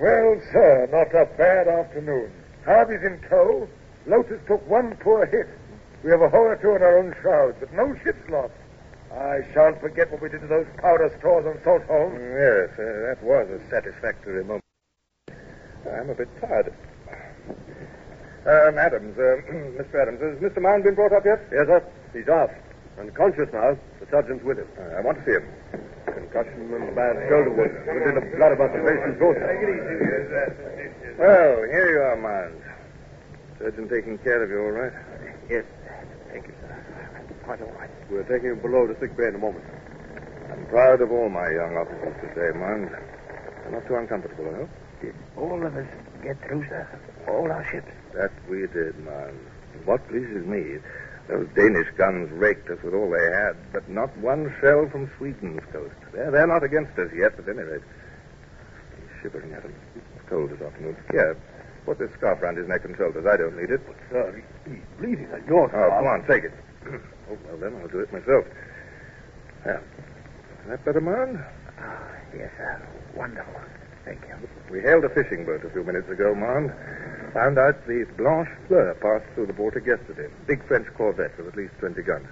Well, 0.00 0.40
sir, 0.50 0.88
not 0.90 1.12
a 1.12 1.26
bad 1.36 1.68
afternoon. 1.68 2.32
Harvey's 2.64 3.04
in 3.04 3.20
tow. 3.28 3.68
Lotus 4.06 4.40
took 4.48 4.66
one 4.66 4.96
poor 4.96 5.26
hit. 5.26 5.46
We 6.02 6.10
have 6.10 6.22
a 6.22 6.30
hole 6.30 6.48
or 6.48 6.56
two 6.56 6.74
in 6.74 6.80
our 6.80 6.96
own 6.98 7.14
shrouds, 7.20 7.58
but 7.60 7.70
no 7.74 7.94
ship's 8.02 8.26
lost. 8.30 8.54
I 9.12 9.44
shan't 9.52 9.78
forget 9.78 10.10
what 10.10 10.22
we 10.22 10.30
did 10.30 10.40
to 10.40 10.46
those 10.46 10.66
powder 10.80 11.12
stores 11.18 11.44
on 11.44 11.60
Salt 11.64 11.84
Holm. 11.84 12.14
Yes, 12.16 12.72
uh, 12.80 13.12
that 13.12 13.18
was 13.20 13.44
a 13.52 13.60
satisfactory 13.68 14.42
moment. 14.42 14.64
I'm 15.84 16.08
a 16.08 16.14
bit 16.14 16.28
tired. 16.40 16.72
Um, 18.48 18.78
Adams, 18.78 19.18
uh, 19.18 19.36
Mr. 19.76 20.00
Adams, 20.00 20.20
has 20.22 20.38
Mr. 20.40 20.62
Mound 20.62 20.84
been 20.84 20.94
brought 20.94 21.12
up 21.12 21.26
yet? 21.26 21.44
Yes, 21.52 21.66
sir. 21.68 21.84
He's 22.14 22.28
off. 22.28 22.50
Unconscious 22.98 23.52
now. 23.52 23.76
The 24.00 24.06
sergeant's 24.10 24.44
with 24.44 24.58
him. 24.58 24.68
Uh, 24.78 24.96
I 24.96 25.00
want 25.02 25.18
to 25.18 25.24
see 25.26 25.32
him. 25.32 25.89
Concussion 26.14 26.74
and 26.74 26.94
bad 26.94 27.16
shoulder 27.28 27.50
wound. 27.50 27.72
Within 27.86 28.14
the 28.14 28.36
blood 28.36 28.52
about 28.52 28.72
the 28.72 28.80
and 28.80 29.16
throat. 29.18 29.36
Well, 31.18 31.62
here 31.70 31.90
you 31.92 32.00
are, 32.00 32.16
Mound. 32.16 32.62
Surgeon 33.58 33.88
taking 33.88 34.18
care 34.18 34.42
of 34.42 34.50
you, 34.50 34.58
all 34.58 34.70
right? 34.72 34.92
Yes. 35.50 35.64
Thank 36.32 36.46
you, 36.46 36.54
sir. 36.60 37.24
Quite 37.44 37.60
all 37.62 37.72
right. 37.78 37.90
We're 38.10 38.22
taking 38.24 38.50
him 38.50 38.60
below 38.60 38.86
to 38.86 38.98
sick 39.00 39.16
bay 39.16 39.28
in 39.28 39.34
a 39.34 39.38
moment. 39.38 39.64
I'm 40.50 40.66
proud 40.66 41.00
of 41.00 41.12
all 41.12 41.28
my 41.28 41.48
young 41.50 41.76
officers 41.76 42.14
today, 42.22 42.56
Mound. 42.58 42.90
They're 42.90 43.72
not 43.72 43.86
too 43.86 43.96
uncomfortable, 43.96 44.48
I 44.48 44.56
hope. 44.64 44.70
Did 45.00 45.14
all 45.36 45.64
of 45.64 45.76
us 45.76 45.86
get 46.22 46.40
through, 46.46 46.64
sir? 46.68 46.88
All 47.28 47.50
our 47.50 47.64
ships? 47.70 47.92
That 48.14 48.32
we 48.48 48.66
did, 48.66 48.98
man. 49.04 49.38
What 49.84 50.06
pleases 50.08 50.46
me, 50.46 50.78
those 51.30 51.46
Danish 51.54 51.86
guns 51.96 52.28
raked 52.32 52.68
us 52.70 52.82
with 52.82 52.92
all 52.92 53.08
they 53.10 53.22
had, 53.30 53.54
but 53.72 53.88
not 53.88 54.10
one 54.18 54.52
shell 54.60 54.88
from 54.90 55.10
Sweden's 55.16 55.62
coast. 55.72 55.94
They're, 56.12 56.30
they're 56.30 56.46
not 56.46 56.64
against 56.64 56.98
us 56.98 57.10
yet, 57.14 57.38
at 57.38 57.48
any 57.48 57.62
rate. 57.62 57.82
He's 58.98 59.22
shivering 59.22 59.52
at 59.52 59.62
him. 59.62 59.74
It's 59.94 60.28
cold 60.28 60.50
this 60.50 60.60
afternoon. 60.60 60.96
Here, 61.12 61.38
put 61.86 61.98
this 61.98 62.10
scarf 62.18 62.42
round 62.42 62.58
his 62.58 62.66
neck 62.66 62.84
and 62.84 62.96
shoulders. 62.96 63.24
I 63.30 63.36
don't 63.36 63.56
need 63.56 63.70
it. 63.70 63.80
But, 63.86 63.96
sir, 64.10 64.42
he's 64.66 64.82
bleeding 64.98 65.28
at 65.32 65.46
your 65.46 65.70
Oh, 65.70 65.90
come 65.90 66.06
on, 66.06 66.26
take 66.26 66.44
it. 66.44 66.52
oh, 67.30 67.38
well, 67.46 67.56
then 67.58 67.78
I'll 67.80 67.88
do 67.88 68.00
it 68.00 68.12
myself. 68.12 68.44
Yeah. 69.64 69.78
Is 69.78 70.68
that 70.68 70.84
better, 70.84 71.00
man? 71.00 71.44
Ah, 71.78 72.10
yes, 72.36 72.50
sir. 72.56 72.88
Wonderful. 73.14 73.54
Thank 74.10 74.26
you. 74.26 74.48
We 74.72 74.80
hailed 74.80 75.04
a 75.04 75.08
fishing 75.08 75.46
boat 75.46 75.64
a 75.64 75.70
few 75.70 75.84
minutes 75.84 76.10
ago, 76.10 76.34
Mound. 76.34 76.72
Found 77.32 77.58
out 77.58 77.86
the 77.86 78.04
Blanche 78.16 78.48
Fleur 78.66 78.92
passed 78.94 79.32
through 79.34 79.46
the 79.46 79.52
Baltic 79.52 79.86
yesterday. 79.86 80.28
Big 80.48 80.66
French 80.66 80.88
corvette 80.94 81.38
with 81.38 81.46
at 81.46 81.56
least 81.56 81.74
20 81.78 82.02
guns. 82.02 82.26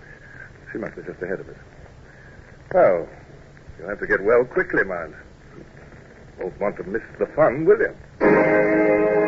She 0.72 0.78
must 0.78 0.96
be 0.96 1.02
just 1.02 1.22
ahead 1.22 1.38
of 1.38 1.48
us. 1.48 1.56
Well, 2.74 3.08
you'll 3.78 3.90
have 3.90 4.00
to 4.00 4.08
get 4.08 4.24
well 4.24 4.44
quickly, 4.44 4.82
Mound. 4.82 5.14
Won't 6.40 6.60
want 6.60 6.76
to 6.78 6.82
miss 6.82 7.02
the 7.20 7.26
fun, 7.26 7.64
will 7.64 7.78
you? 7.78 9.27